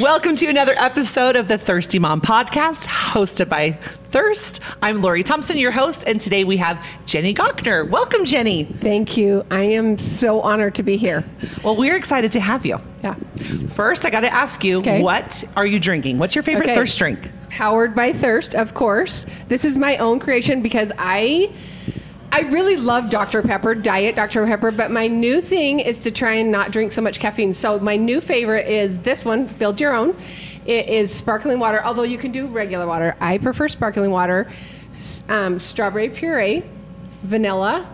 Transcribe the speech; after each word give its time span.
Welcome 0.00 0.36
to 0.36 0.46
another 0.48 0.74
episode 0.76 1.36
of 1.36 1.48
the 1.48 1.56
Thirsty 1.56 1.98
Mom 1.98 2.20
Podcast, 2.20 2.86
hosted 2.86 3.48
by 3.48 3.70
Thirst. 3.70 4.60
I'm 4.82 5.00
Lori 5.00 5.22
Thompson, 5.22 5.56
your 5.56 5.70
host, 5.70 6.04
and 6.06 6.20
today 6.20 6.44
we 6.44 6.58
have 6.58 6.84
Jenny 7.06 7.32
Gochner. 7.32 7.88
Welcome, 7.88 8.26
Jenny. 8.26 8.64
Thank 8.64 9.16
you. 9.16 9.44
I 9.50 9.62
am 9.62 9.96
so 9.96 10.40
honored 10.42 10.74
to 10.74 10.82
be 10.82 10.98
here. 10.98 11.24
Well, 11.64 11.76
we're 11.76 11.96
excited 11.96 12.30
to 12.32 12.40
have 12.40 12.66
you. 12.66 12.78
Yeah. 13.02 13.14
First, 13.70 14.04
I 14.04 14.10
got 14.10 14.20
to 14.20 14.32
ask 14.32 14.62
you, 14.64 14.78
Okay. 14.80 15.00
what 15.00 15.42
are 15.56 15.64
you 15.66 15.80
drinking? 15.80 16.18
What's 16.18 16.34
your 16.34 16.42
favorite 16.42 16.64
Okay. 16.66 16.74
thirst 16.74 16.98
drink? 16.98 17.30
Powered 17.48 17.94
by 17.94 18.12
Thirst, 18.12 18.54
of 18.54 18.74
course. 18.74 19.24
This 19.48 19.64
is 19.64 19.78
my 19.78 19.96
own 19.96 20.18
creation 20.18 20.60
because 20.62 20.92
I 20.98 21.50
I 22.32 22.40
really 22.40 22.76
love 22.76 23.08
Dr. 23.10 23.42
Pepper, 23.42 23.74
diet 23.74 24.16
Dr. 24.16 24.44
Pepper, 24.46 24.70
but 24.70 24.90
my 24.90 25.06
new 25.06 25.40
thing 25.40 25.80
is 25.80 25.98
to 26.00 26.10
try 26.10 26.34
and 26.34 26.50
not 26.50 26.70
drink 26.70 26.92
so 26.92 27.00
much 27.00 27.18
caffeine. 27.20 27.54
So 27.54 27.78
my 27.78 27.96
new 27.96 28.20
favorite 28.20 28.68
is 28.68 28.98
this 29.00 29.24
one, 29.24 29.46
build 29.46 29.80
your 29.80 29.94
own. 29.94 30.16
It 30.66 30.88
is 30.88 31.14
sparkling 31.14 31.58
water, 31.58 31.82
although 31.84 32.02
you 32.02 32.18
can 32.18 32.32
do 32.32 32.46
regular 32.46 32.86
water. 32.86 33.16
I 33.20 33.38
prefer 33.38 33.68
sparkling 33.68 34.10
water. 34.10 34.48
Um, 35.28 35.60
strawberry 35.60 36.08
puree, 36.08 36.64
vanilla, 37.22 37.88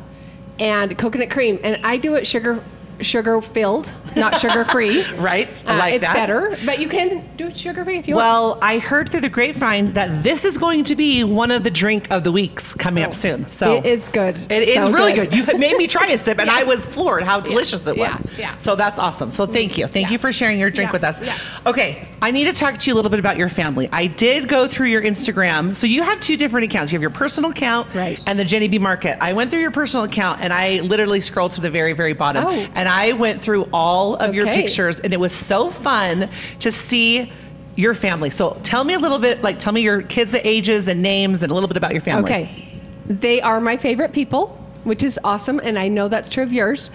and 0.59 0.96
coconut 0.96 1.30
cream. 1.30 1.59
And 1.62 1.84
I 1.84 1.96
do 1.96 2.14
it 2.14 2.26
sugar 2.26 2.62
sugar 3.02 3.41
filled, 3.42 3.92
not 4.16 4.38
sugar 4.38 4.65
free. 4.65 5.05
Right? 5.16 5.65
Uh, 5.66 5.77
like 5.79 5.95
it's 5.95 6.06
that. 6.06 6.15
better, 6.15 6.56
but 6.66 6.79
you 6.80 6.88
can 6.88 7.23
do 7.37 7.47
it 7.48 7.56
sugar 7.56 7.84
free 7.84 7.98
if 7.98 8.09
you 8.09 8.15
want. 8.16 8.24
Well, 8.24 8.59
I 8.62 8.79
heard 8.79 9.09
through 9.09 9.20
the 9.20 9.29
grapevine 9.29 9.93
that 9.93 10.23
this 10.23 10.45
is 10.45 10.59
going 10.59 10.84
to 10.84 10.97
be 10.97 11.23
one 11.24 11.51
of 11.51 11.62
the 11.65 11.70
drink 11.70 12.10
of 12.10 12.24
the 12.24 12.33
weeks 12.33 12.74
coming 12.74 13.05
up 13.05 13.15
soon. 13.15 13.48
So 13.48 13.77
It 13.77 13.87
is 13.87 14.09
good. 14.09 14.37
It 14.51 14.69
is 14.69 14.87
So 14.87 14.93
really 14.93 15.12
good. 15.12 15.33
You 15.34 15.45
made 15.59 15.77
me 15.77 15.87
try 15.87 16.07
a 16.09 16.19
sip, 16.19 16.38
and 16.41 16.51
I 16.51 16.65
was 16.73 16.84
floored 16.87 17.23
how 17.24 17.41
delicious 17.41 17.87
it 17.87 17.96
was. 17.96 18.23
Yeah, 18.38 18.38
yeah. 18.38 18.57
So 18.57 18.74
that's 18.74 18.98
awesome. 18.98 19.30
So 19.30 19.46
thank 19.46 19.79
you. 19.79 19.87
Thank 19.87 20.07
Yeah. 20.09 20.12
you 20.12 20.19
for 20.19 20.32
sharing 20.32 20.59
your 20.59 20.71
drink 20.71 20.88
Yeah, 20.88 20.93
with 20.93 21.05
us. 21.05 21.21
yeah. 21.21 21.37
Okay, 21.66 22.09
I 22.22 22.30
need 22.30 22.44
to 22.44 22.52
talk 22.52 22.78
to 22.78 22.88
you 22.88 22.94
a 22.94 22.96
little 22.96 23.10
bit 23.10 23.18
about 23.18 23.36
your 23.36 23.48
family. 23.48 23.88
I 23.92 24.06
did 24.06 24.46
go 24.48 24.68
through 24.68 24.86
your 24.86 25.02
Instagram. 25.02 25.74
So 25.74 25.86
you 25.88 26.02
have 26.04 26.20
two 26.20 26.37
different 26.37 26.64
accounts. 26.66 26.92
You 26.92 26.96
have 26.96 27.02
your 27.02 27.10
personal 27.10 27.51
account 27.51 27.92
Right. 27.95 28.18
and 28.26 28.38
the 28.38 28.45
Jenny 28.45 28.68
B 28.68 28.79
Market. 28.79 29.18
I 29.20 29.32
went 29.32 29.51
through 29.51 29.60
your 29.60 29.73
personal 29.73 30.04
account 30.04 30.40
and 30.40 30.52
I 30.52 30.80
literally 30.80 31.20
scrolled 31.20 31.51
to 31.52 31.60
the 31.60 31.70
very, 31.70 31.92
very 31.92 32.12
bottom. 32.12 32.45
Oh. 32.46 32.66
And 32.74 32.88
I 32.88 33.12
went 33.12 33.42
through 33.42 33.68
all 33.73 34.14
of 34.14 34.34
your 34.34 34.46
pictures, 34.46 35.01
and 35.01 35.12
it 35.12 35.18
was 35.20 35.32
so 35.32 35.70
fun 35.70 36.30
to 36.60 36.73
see. 36.73 37.30
Your 37.74 37.95
family. 37.95 38.29
So 38.29 38.60
tell 38.62 38.84
me 38.84 38.92
a 38.92 38.98
little 38.98 39.18
bit, 39.18 39.40
like 39.42 39.59
tell 39.59 39.73
me 39.73 39.80
your 39.80 40.02
kids' 40.02 40.34
ages 40.34 40.88
and 40.88 41.01
names 41.01 41.42
and 41.42 41.51
a 41.51 41.54
little 41.54 41.68
bit 41.68 41.79
about 41.79 41.92
your 41.92 42.02
family. 42.02 42.30
Okay. 42.30 42.68
They 43.07 43.40
are 43.40 43.62
my 43.62 43.79
favorite 43.79 44.12
people, 44.12 44.48
which 44.84 45.02
is 45.02 45.18
awesome, 45.24 45.59
and 45.59 45.79
I 45.79 45.88
know 45.88 46.09
that's 46.09 46.29
true 46.29 46.42
of 46.42 46.52
yours. 46.52 46.90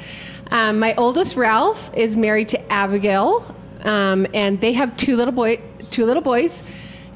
Um, 0.51 0.77
my 0.77 0.93
oldest 0.93 1.35
Ralph 1.35 1.89
is 1.97 2.15
married 2.15 2.49
to 2.49 2.71
Abigail, 2.71 3.55
um, 3.87 4.27
and 4.33 4.59
they 4.61 4.73
have 4.73 4.95
two 4.97 5.15
little 5.15 5.33
boy, 5.33 5.59
two 5.89 6.05
little 6.05 6.21
boys, 6.21 6.63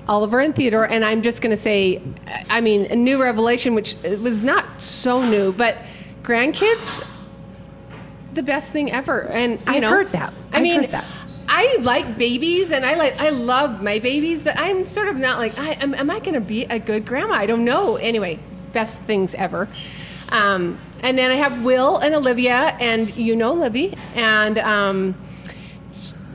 Oliver 0.07 0.39
and 0.39 0.55
Theodore. 0.55 0.85
And 0.85 1.05
I'm 1.05 1.21
just 1.21 1.41
going 1.41 1.51
to 1.51 1.61
say, 1.61 2.01
I 2.49 2.61
mean, 2.61 2.85
a 2.85 2.95
new 2.95 3.21
revelation, 3.21 3.75
which 3.75 3.95
was 4.03 4.43
not 4.43 4.81
so 4.81 5.21
new, 5.21 5.51
but 5.51 5.77
grandkids, 6.23 7.05
the 8.33 8.43
best 8.43 8.71
thing 8.71 8.91
ever. 8.91 9.27
And 9.27 9.53
you 9.53 9.59
I've 9.67 9.81
know, 9.81 9.89
heard 9.89 10.11
that. 10.13 10.33
I 10.53 10.57
I've 10.57 10.63
mean, 10.63 10.81
heard 10.81 10.91
that. 10.91 11.05
I 11.47 11.77
like 11.81 12.17
babies 12.17 12.71
and 12.71 12.85
I 12.85 12.95
like 12.95 13.19
I 13.19 13.29
love 13.29 13.83
my 13.83 13.99
babies, 13.99 14.43
but 14.43 14.57
I'm 14.57 14.85
sort 14.85 15.09
of 15.09 15.17
not 15.17 15.37
like 15.37 15.59
I 15.59 15.71
am, 15.81 15.93
am 15.93 16.09
I 16.09 16.19
going 16.19 16.35
to 16.35 16.39
be 16.39 16.63
a 16.63 16.79
good 16.79 17.05
grandma? 17.05 17.33
I 17.33 17.45
don't 17.45 17.65
know. 17.65 17.97
Anyway, 17.97 18.39
best 18.71 19.01
things 19.01 19.35
ever. 19.35 19.67
Um, 20.29 20.77
and 21.01 21.17
then 21.17 21.29
I 21.29 21.35
have 21.35 21.61
Will 21.63 21.97
and 21.97 22.15
Olivia, 22.15 22.77
and 22.79 23.13
you 23.17 23.35
know 23.35 23.53
Libby, 23.53 23.93
and 24.15 24.57
um, 24.59 25.15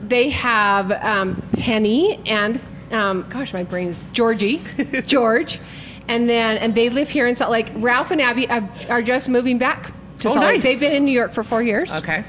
they 0.09 0.29
have 0.29 0.91
um, 0.91 1.41
Penny 1.53 2.19
and 2.25 2.59
um, 2.91 3.25
gosh, 3.29 3.53
my 3.53 3.63
brain 3.63 3.89
is 3.89 4.03
Georgie, 4.13 4.61
George, 5.05 5.59
and 6.07 6.29
then 6.29 6.57
and 6.57 6.73
they 6.73 6.89
live 6.89 7.09
here 7.09 7.27
in 7.27 7.35
Salt 7.35 7.51
Lake. 7.51 7.69
Ralph 7.75 8.11
and 8.11 8.21
Abby 8.21 8.45
have, 8.45 8.89
are 8.89 9.01
just 9.01 9.27
moving 9.29 9.57
back 9.57 9.87
to 10.19 10.29
Oh, 10.29 10.31
Salt 10.31 10.37
Lake. 10.45 10.53
nice. 10.55 10.63
They've 10.63 10.79
been 10.79 10.93
in 10.93 11.05
New 11.05 11.11
York 11.11 11.33
for 11.33 11.43
four 11.43 11.61
years. 11.61 11.91
Okay. 11.91 12.23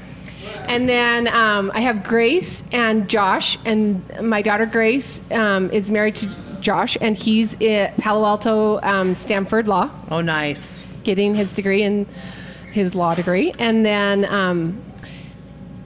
And 0.67 0.87
then 0.87 1.27
um, 1.29 1.71
I 1.73 1.79
have 1.81 2.03
Grace 2.03 2.63
and 2.71 3.09
Josh, 3.09 3.57
and 3.65 4.03
my 4.21 4.41
daughter 4.41 4.65
Grace 4.65 5.21
um, 5.31 5.71
is 5.71 5.89
married 5.89 6.15
to 6.15 6.29
Josh, 6.59 6.97
and 6.99 7.17
he's 7.17 7.59
at 7.61 7.95
Palo 7.97 8.25
Alto 8.25 8.79
um, 8.83 9.15
Stanford 9.15 9.67
Law, 9.67 9.89
Oh, 10.11 10.21
nice. 10.21 10.85
getting 11.03 11.33
his 11.33 11.53
degree 11.53 11.81
in 11.83 12.05
his 12.73 12.93
law 12.93 13.15
degree. 13.15 13.53
And 13.57 13.83
then 13.85 14.25
um, 14.25 14.79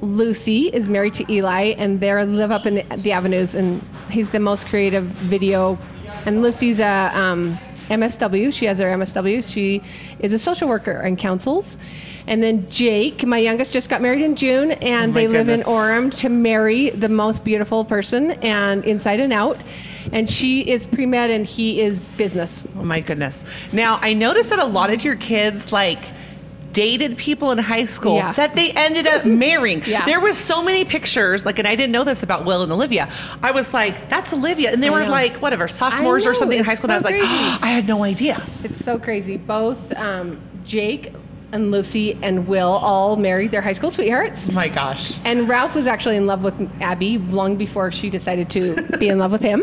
Lucy 0.04 0.68
is 0.68 0.90
married 0.90 1.14
to 1.14 1.32
Eli, 1.32 1.74
and 1.78 2.00
they 2.00 2.14
live 2.26 2.52
up 2.52 2.66
in 2.66 2.76
the, 2.76 2.84
the 2.98 3.12
avenues, 3.12 3.56
and 3.56 3.82
he's 4.10 4.30
the 4.30 4.40
most 4.40 4.68
creative 4.68 5.06
video. 5.06 5.78
And 6.26 6.42
Lucy's 6.42 6.80
a 6.80 7.12
um, 7.14 7.58
MSW. 7.90 8.54
She 8.54 8.66
has 8.66 8.80
her 8.80 8.86
MSW. 8.86 9.50
She 9.50 9.82
is 10.20 10.34
a 10.34 10.40
social 10.40 10.68
worker 10.68 10.92
and 10.92 11.18
counsels. 11.18 11.78
And 12.28 12.42
then 12.42 12.70
Jake, 12.70 13.26
my 13.26 13.38
youngest, 13.38 13.74
just 13.74 13.90
got 13.90 14.02
married 14.02 14.22
in 14.22 14.36
June, 14.36 14.72
and 14.72 15.12
Oh 15.12 15.14
they 15.14 15.28
live 15.28 15.50
in 15.50 15.60
goodness. 15.60 15.68
Orem 15.68 16.20
to 16.20 16.30
marry 16.30 16.90
the 16.92 17.10
most 17.10 17.44
beautiful 17.44 17.84
person, 17.84 18.32
and 18.44 18.86
inside 18.86 19.20
and 19.20 19.34
out. 19.34 19.62
And 20.12 20.30
she 20.30 20.70
is 20.70 20.86
pre 20.86 21.06
med, 21.06 21.30
and 21.30 21.46
he 21.46 21.82
is 21.82 22.02
business. 22.18 22.64
Oh 22.78 22.84
my 22.84 23.00
goodness. 23.02 23.44
Now 23.72 24.00
I 24.02 24.14
noticed 24.14 24.50
that 24.50 24.60
a 24.60 24.66
lot 24.66 24.94
of 24.94 25.04
your 25.04 25.16
kids 25.16 25.72
like 25.72 26.00
dated 26.74 27.16
people 27.18 27.52
in 27.52 27.58
high 27.60 27.86
school 27.86 28.16
Yeah. 28.18 28.34
that 28.34 28.56
they 28.56 28.72
ended 28.72 29.08
up 29.08 29.26
marrying. 29.26 29.82
Yeah. 29.94 30.06
There 30.06 30.20
was 30.20 30.38
so 30.38 30.64
many 30.64 30.84
pictures, 30.86 31.46
like, 31.46 31.60
and 31.60 31.68
I 31.68 31.76
didn't 31.76 31.92
know 31.92 32.04
this 32.04 32.24
about 32.24 32.46
Will 32.46 32.64
and 32.64 32.72
Olivia. 32.72 33.10
I 33.44 33.52
was 33.52 33.74
like, 33.74 34.10
that's 34.10 34.34
Olivia. 34.34 34.72
And 34.72 34.82
they 34.82 34.88
I 34.88 34.92
were 34.92 35.04
know. 35.04 35.12
like, 35.12 35.38
whatever, 35.38 35.68
sophomores 35.68 36.26
or 36.26 36.34
something 36.34 36.58
in 36.58 36.66
high 36.66 36.76
school. 36.76 36.90
and 36.92 36.94
I 36.94 36.96
was 36.98 37.04
so 37.04 37.10
like, 37.12 37.20
crazy. 37.20 37.58
I 37.62 37.68
had 37.68 37.88
no 37.88 38.04
idea. 38.04 38.42
It's 38.64 38.84
so 38.84 38.98
crazy. 38.98 39.38
Both 39.38 39.96
um, 39.98 40.42
Jake 40.66 41.14
and 41.52 41.70
Lucy 41.70 42.18
and 42.24 42.48
Will 42.48 42.70
all 42.72 43.16
married 43.18 43.52
their 43.52 43.62
high 43.62 43.74
school 43.74 43.92
sweethearts. 43.92 44.50
Oh 44.50 44.54
my 44.54 44.68
gosh. 44.70 45.20
And 45.24 45.48
Ralph 45.48 45.76
was 45.76 45.86
actually 45.86 46.16
in 46.18 46.26
love 46.26 46.42
with 46.44 46.56
Abby 46.82 47.20
long 47.20 47.56
before 47.58 47.92
she 47.92 48.10
decided 48.10 48.50
to 48.52 48.98
be 48.98 49.10
in 49.10 49.20
love 49.20 49.32
with 49.32 49.42
him. 49.42 49.62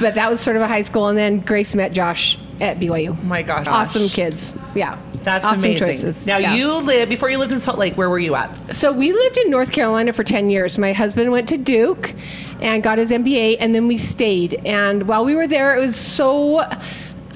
But 0.00 0.14
that 0.14 0.30
was 0.30 0.40
sort 0.40 0.56
of 0.56 0.62
a 0.62 0.68
high 0.68 0.80
school. 0.82 1.08
And 1.08 1.18
then 1.18 1.40
Grace 1.40 1.74
met 1.74 1.92
Josh 1.92 2.38
at 2.62 2.78
BYU. 2.78 3.10
Oh 3.10 3.24
my 3.26 3.42
gosh. 3.42 3.66
Awesome 3.68 4.08
kids. 4.08 4.54
Yeah. 4.74 4.98
That's 5.22 5.44
awesome 5.44 5.70
amazing. 5.70 5.86
choices. 5.88 6.26
Now 6.26 6.38
Yeah. 6.38 6.54
you 6.54 6.74
live 6.76 7.08
before 7.08 7.28
you 7.30 7.38
lived 7.38 7.52
in 7.52 7.58
Salt 7.60 7.78
Lake. 7.78 7.94
Where 7.96 8.08
were 8.08 8.18
you 8.18 8.34
at? 8.34 8.74
So 8.74 8.90
we 8.92 9.12
lived 9.12 9.36
in 9.38 9.50
North 9.50 9.70
Carolina 9.72 10.12
for 10.12 10.24
10 10.24 10.50
years. 10.50 10.78
My 10.78 10.92
husband 10.92 11.30
went 11.30 11.48
to 11.50 11.56
Duke 11.58 12.14
and 12.60 12.82
got 12.82 12.98
his 12.98 13.10
MBA, 13.10 13.56
and 13.60 13.74
then 13.74 13.86
we 13.86 13.96
stayed. 13.98 14.60
And 14.64 15.06
while 15.08 15.24
we 15.24 15.34
were 15.34 15.46
there, 15.46 15.76
it 15.76 15.80
was 15.80 15.96
so. 15.96 16.62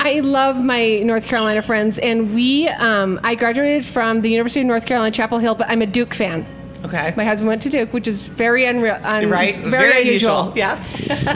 I 0.01 0.21
love 0.21 0.63
my 0.63 0.99
North 1.01 1.27
Carolina 1.27 1.63
friends, 1.63 1.99
and 1.99 2.35
we. 2.35 2.69
Um, 2.69 3.21
I 3.23 3.35
graduated 3.35 3.87
from 3.87 4.21
the 4.23 4.29
University 4.31 4.61
of 4.61 4.67
North 4.67 4.87
Carolina, 4.87 5.11
Chapel 5.13 5.39
Hill, 5.39 5.55
but 5.55 5.69
I'm 5.71 5.83
a 5.83 5.87
Duke 5.87 6.15
fan. 6.15 6.47
Okay. 6.85 7.15
My 7.17 7.25
husband 7.25 7.49
went 7.49 7.63
to 7.63 7.71
Duke, 7.71 7.95
which 7.95 8.07
is 8.07 8.27
very 8.27 8.67
unreal. 8.67 8.99
Un, 9.03 9.31
right. 9.31 9.57
Very, 9.59 10.03
unusual. 10.03 10.53
Yes. 10.55 10.79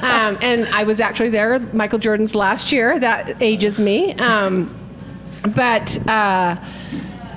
um, 0.03 0.37
and 0.43 0.67
I 0.75 0.83
was 0.85 1.01
actually 1.01 1.31
there, 1.31 1.59
Michael 1.73 1.99
Jordan's 1.99 2.35
last 2.35 2.71
year. 2.71 2.99
That 2.99 3.41
ages 3.43 3.81
me. 3.81 4.13
Um, 4.17 4.75
but 5.43 5.99
uh, 6.09 6.57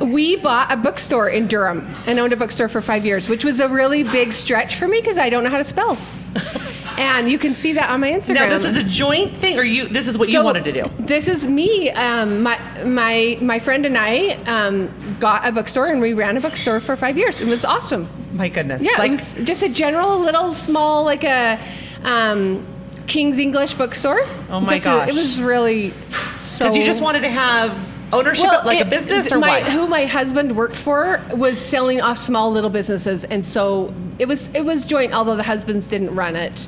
we 0.02 0.36
bought 0.38 0.72
a 0.72 0.78
bookstore 0.78 1.30
in 1.30 1.48
Durham 1.48 1.94
and 2.08 2.20
owned 2.20 2.34
a 2.34 2.38
bookstore 2.38 2.68
for 2.68 2.82
five 2.82 3.06
years, 3.06 3.30
which 3.30 3.46
was 3.46 3.60
a 3.60 3.70
really 3.70 4.04
big 4.04 4.34
stretch 4.34 4.76
for 4.76 4.88
me 4.88 5.00
because 5.00 5.18
I 5.18 5.30
don't 5.30 5.44
know 5.44 5.50
how 5.50 5.58
to 5.58 5.64
spell. 5.64 5.98
and 6.98 7.30
you 7.30 7.38
can 7.38 7.54
see 7.54 7.74
that 7.74 7.90
on 7.90 8.00
my 8.00 8.12
Instagram. 8.12 8.36
now 8.36 8.50
this 8.50 8.64
is 8.64 8.78
a 8.78 8.84
joint 8.84 9.36
thing, 9.36 9.58
or 9.58 9.64
you? 9.64 9.88
This 9.88 10.08
is 10.08 10.18
what 10.18 10.30
you 10.30 10.44
wanted 10.44 10.64
to 10.66 10.72
do. 10.72 10.84
This 11.00 11.28
is 11.28 11.48
me. 11.48 11.90
Um, 11.92 12.42
my 12.44 12.60
my 12.86 13.38
my 13.42 13.60
friend 13.60 13.86
and 13.86 13.98
I 13.98 14.38
um, 14.46 15.18
got 15.20 15.46
a 15.46 15.52
bookstore 15.52 15.88
and 15.88 16.02
we 16.02 16.14
ran 16.14 16.38
a 16.38 16.42
bookstore 16.42 16.80
for 16.80 16.96
five 16.96 17.18
years. 17.18 17.42
It 17.42 17.48
was 17.48 17.66
awesome. 17.66 18.08
My 18.34 18.48
goodness. 18.48 18.84
Yeah, 18.84 18.98
Like, 18.98 19.12
it 19.12 19.16
was 19.16 19.36
just 19.44 19.62
a 19.62 19.70
general 19.70 20.20
little 20.20 20.54
small 20.54 21.04
like 21.04 21.24
a 21.24 21.60
um, 22.04 22.66
King's 23.12 23.40
English 23.40 23.74
bookstore. 23.74 24.22
Oh 24.50 24.62
my 24.62 24.70
Just 24.70 24.86
gosh. 24.86 25.10
it 25.10 25.14
was 25.14 25.42
really 25.42 25.92
so. 26.40 26.64
because 26.64 26.78
you 26.78 26.86
just 26.86 27.02
wanted 27.02 27.24
to 27.24 27.30
have 27.30 27.72
ownership, 28.14 28.46
Well, 28.50 28.66
like 28.66 28.80
a 28.80 28.90
business, 28.90 29.34
or 29.34 29.40
my, 29.40 29.50
what? 29.50 29.64
Who 29.64 29.86
my 29.86 30.06
husband 30.06 30.56
worked 30.56 30.78
for 30.78 31.22
was 31.34 31.60
selling 31.60 32.00
off 32.00 32.18
small 32.18 32.54
little 32.54 32.70
businesses, 32.70 33.26
and 33.26 33.44
so 33.44 33.94
it 34.18 34.30
was 34.30 34.48
it 34.54 34.64
was 34.64 34.86
joint. 34.86 35.14
Although 35.14 35.36
the 35.36 35.44
husbands 35.44 35.88
didn't 35.88 36.16
run 36.16 36.38
it, 36.38 36.68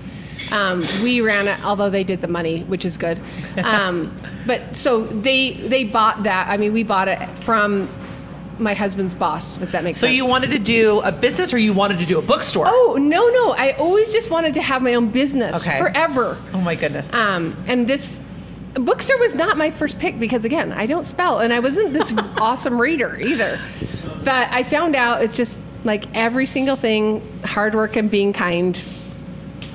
um, 0.51 0.83
we 1.01 1.21
ran 1.21 1.47
it. 1.47 1.63
Although 1.63 1.89
they 1.89 2.03
did 2.03 2.19
the 2.19 2.27
money, 2.27 2.63
which 2.63 2.83
is 2.83 2.97
good. 2.97 3.21
Um, 3.63 4.13
but 4.45 4.75
so 4.75 5.03
they 5.05 5.53
they 5.53 5.85
bought 5.85 6.23
that. 6.23 6.49
I 6.49 6.57
mean, 6.57 6.73
we 6.73 6.83
bought 6.83 7.07
it 7.07 7.25
from 7.37 7.87
my 8.59 8.73
husband's 8.73 9.15
boss. 9.15 9.59
If 9.61 9.71
that 9.71 9.83
makes 9.83 9.97
So 9.97 10.07
sense. 10.07 10.13
So 10.13 10.23
you 10.23 10.25
wanted 10.29 10.51
to 10.51 10.59
do 10.59 10.99
a 11.01 11.11
business, 11.11 11.53
or 11.53 11.57
you 11.57 11.73
wanted 11.73 11.99
to 11.99 12.05
do 12.05 12.19
a 12.19 12.21
bookstore? 12.21 12.65
Oh 12.67 12.97
no 12.99 13.27
no! 13.29 13.51
I 13.51 13.71
always 13.73 14.11
just 14.13 14.29
wanted 14.29 14.53
to 14.55 14.61
have 14.61 14.81
my 14.81 14.93
own 14.93 15.09
business 15.09 15.65
Okay. 15.67 15.77
forever. 15.79 16.37
Oh 16.53 16.61
my 16.61 16.75
goodness. 16.75 17.13
Um, 17.13 17.55
and 17.67 17.87
this 17.87 18.23
bookstore 18.75 19.17
was 19.19 19.35
not 19.35 19.55
my 19.57 19.69
first 19.71 19.99
pick 19.99 20.19
because 20.19 20.45
again, 20.45 20.71
I 20.73 20.85
don't 20.85 21.03
spell 21.05 21.39
and 21.39 21.53
I 21.53 21.59
wasn't 21.59 21.93
this 21.93 22.13
awesome 22.37 22.79
reader 22.79 23.17
either. 23.19 23.59
But 24.23 24.51
I 24.51 24.63
found 24.63 24.95
out 24.95 25.21
it's 25.23 25.35
just 25.37 25.59
like 25.83 26.05
every 26.15 26.45
single 26.45 26.75
thing, 26.75 27.21
hard 27.43 27.75
work 27.75 27.95
and 27.97 28.09
being 28.09 28.33
kind. 28.33 28.81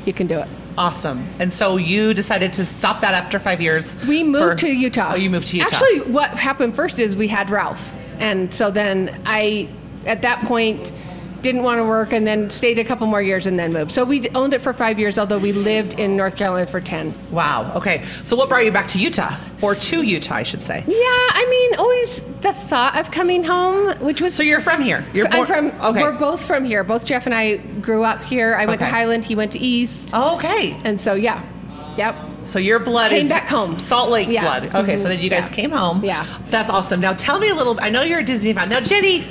you 0.06 0.12
can 0.12 0.26
do 0.26 0.38
it. 0.38 0.48
Awesome. 0.78 1.26
And 1.40 1.52
so 1.52 1.76
you 1.76 2.14
decided 2.14 2.52
to 2.52 2.64
stop 2.64 3.00
that 3.00 3.12
after 3.12 3.40
five 3.40 3.60
years. 3.60 3.96
We 4.06 4.22
moved 4.22 4.60
for- 4.60 4.66
to 4.66 4.68
Utah. 4.68 5.10
Oh, 5.14 5.16
you 5.16 5.28
moved 5.28 5.48
to 5.48 5.56
Utah. 5.58 5.68
Actually, 5.74 6.12
what 6.12 6.30
happened 6.30 6.76
first 6.76 7.00
is 7.00 7.16
we 7.16 7.26
had 7.26 7.50
Ralph, 7.50 7.94
and 8.20 8.54
so 8.54 8.70
then 8.70 9.20
I, 9.26 9.68
at 10.06 10.22
that 10.22 10.40
point, 10.44 10.92
didn't 11.42 11.62
want 11.62 11.78
to 11.78 11.84
work, 11.84 12.12
and 12.12 12.26
then 12.26 12.50
stayed 12.50 12.78
a 12.78 12.84
couple 12.84 13.06
more 13.06 13.22
years, 13.22 13.46
and 13.46 13.58
then 13.58 13.72
moved. 13.72 13.92
So 13.92 14.04
we 14.04 14.28
owned 14.30 14.54
it 14.54 14.60
for 14.62 14.72
five 14.72 14.98
years, 14.98 15.18
although 15.18 15.38
we 15.38 15.52
lived 15.52 15.98
in 15.98 16.16
North 16.16 16.36
Carolina 16.36 16.66
for 16.66 16.80
ten. 16.80 17.14
wow. 17.30 17.72
Okay. 17.76 18.02
So 18.24 18.36
what 18.36 18.48
brought 18.48 18.64
you 18.64 18.72
back 18.72 18.86
to 18.88 18.98
Utah, 19.00 19.34
or 19.62 19.74
to 19.74 20.02
Utah, 20.02 20.34
I 20.36 20.42
should 20.42 20.62
say? 20.62 20.84
Yeah, 20.86 20.94
I 20.96 21.46
mean, 21.48 21.78
always 21.80 22.20
the 22.40 22.52
thought 22.52 22.96
of 22.98 23.10
coming 23.10 23.44
home, 23.44 23.98
which 24.00 24.20
was 24.20 24.34
So 24.34 24.42
you're 24.42 24.60
from 24.60 24.82
here. 24.82 25.04
You're 25.14 25.28
I'm 25.28 25.46
from. 25.46 25.66
Okay. 25.80 26.02
We're 26.02 26.12
both 26.18 26.44
from 26.46 26.64
here. 26.64 26.84
Both 26.84 27.04
Jeff 27.06 27.26
and 27.26 27.34
I 27.34 27.56
grew 27.56 28.04
up 28.04 28.22
here. 28.22 28.54
I 28.54 28.66
went 28.66 28.80
to 28.80 28.86
Highland. 28.86 29.24
He 29.24 29.34
went 29.34 29.52
to 29.52 29.58
East, 29.58 30.10
Oh, 30.14 30.36
okay. 30.36 30.76
and 30.84 31.00
so 31.00 31.14
yeah, 31.14 31.44
yep. 31.96 32.14
So 32.44 32.58
your 32.58 32.78
blood 32.78 33.10
Came 33.10 33.24
is 33.24 33.28
back 33.28 33.46
home. 33.48 33.78
Salt 33.78 34.10
Lake 34.10 34.28
Yeah. 34.30 34.42
blood. 34.42 34.74
Okay, 34.82 34.96
so 34.96 35.04
Mhm. 35.04 35.08
then 35.10 35.18
you 35.20 35.28
guys 35.28 35.48
Yeah. 35.50 35.54
came 35.54 35.70
home. 35.70 36.02
Yeah. 36.02 36.24
That's 36.48 36.70
awesome. 36.70 36.98
Now 37.00 37.12
tell 37.12 37.38
me 37.38 37.50
a 37.50 37.54
little. 37.54 37.78
I 37.80 37.90
know 37.90 38.02
you're 38.02 38.20
a 38.20 38.24
Disney 38.24 38.54
fan. 38.54 38.70
Now 38.70 38.80
Jenny, 38.80 39.26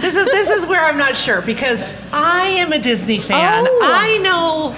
this 0.00 0.16
is 0.16 0.24
this 0.26 0.50
is 0.50 0.66
where 0.66 0.84
I'm 0.84 0.98
not 0.98 1.14
sure 1.16 1.40
because 1.42 1.80
I 2.12 2.46
am 2.46 2.72
a 2.72 2.78
Disney 2.78 3.20
fan. 3.20 3.66
Oh. 3.68 3.80
I 3.82 4.18
know 4.18 4.76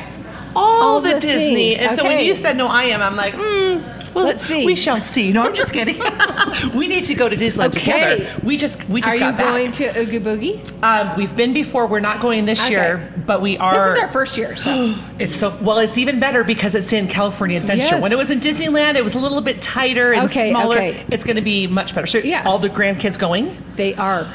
all, 0.57 0.83
All 0.83 1.01
the, 1.01 1.15
the 1.15 1.21
Disney, 1.21 1.75
things. 1.77 1.81
and 1.89 1.93
so 1.97 2.05
when 2.05 2.25
you 2.25 2.35
said 2.35 2.57
no, 2.57 2.67
I 2.67 2.85
am. 2.85 3.03
I'm 3.03 3.17
like, 3.17 3.35
hmm. 3.35 3.83
Well, 4.15 4.25
Let's 4.25 4.43
see. 4.43 4.65
We 4.65 4.75
shall 4.75 4.99
see. 5.01 5.33
No, 5.33 5.43
I'm 5.45 5.55
just 5.55 5.73
kidding. 5.73 6.01
we 6.75 6.89
need 6.89 7.05
to 7.05 7.15
go 7.15 7.29
to 7.29 7.37
Disneyland 7.37 7.77
Okay. 7.77 8.17
together. 8.17 8.41
We 8.43 8.57
just 8.57 8.83
we 8.89 9.01
just 9.03 9.13
Are 9.13 9.15
you 9.15 9.21
got 9.21 9.37
back. 9.37 9.47
going 9.47 9.71
to 9.73 10.01
Oogie 10.01 10.19
Boogie? 10.19 10.83
um, 10.83 11.15
we've 11.17 11.37
been 11.37 11.53
before. 11.53 11.87
We're 11.87 12.01
not 12.01 12.21
going 12.23 12.47
this 12.47 12.59
Okay. 12.65 12.71
year, 12.71 13.13
but 13.27 13.43
we 13.43 13.59
are. 13.59 13.91
This 13.91 13.99
is 13.99 14.03
our 14.03 14.09
first 14.09 14.37
year. 14.37 14.57
So. 14.57 14.95
It's 15.19 15.37
so 15.37 15.57
well. 15.61 15.79
It's 15.79 15.99
even 15.99 16.19
better 16.19 16.43
because 16.43 16.75
it's 16.75 16.93
in 16.93 17.07
California 17.07 17.59
Adventure. 17.59 17.85
Yes. 17.97 18.03
When 18.03 18.11
it 18.11 18.19
was 18.19 18.31
in 18.31 18.41
Disneyland, 18.41 18.95
it 18.97 19.05
was 19.05 19.15
a 19.15 19.19
little 19.21 19.43
bit 19.43 19.61
tighter 19.61 20.13
and 20.13 20.25
Okay, 20.31 20.51
smaller. 20.51 20.77
okay. 20.77 21.05
It's 21.13 21.23
going 21.25 21.37
to 21.37 21.43
be 21.43 21.67
much 21.67 21.95
better. 21.95 22.07
So 22.07 22.19
Yeah. 22.19 22.45
all 22.47 22.59
the 22.59 22.71
grandkids 22.71 23.19
going. 23.19 23.57
They 23.77 23.95
are. 23.95 24.27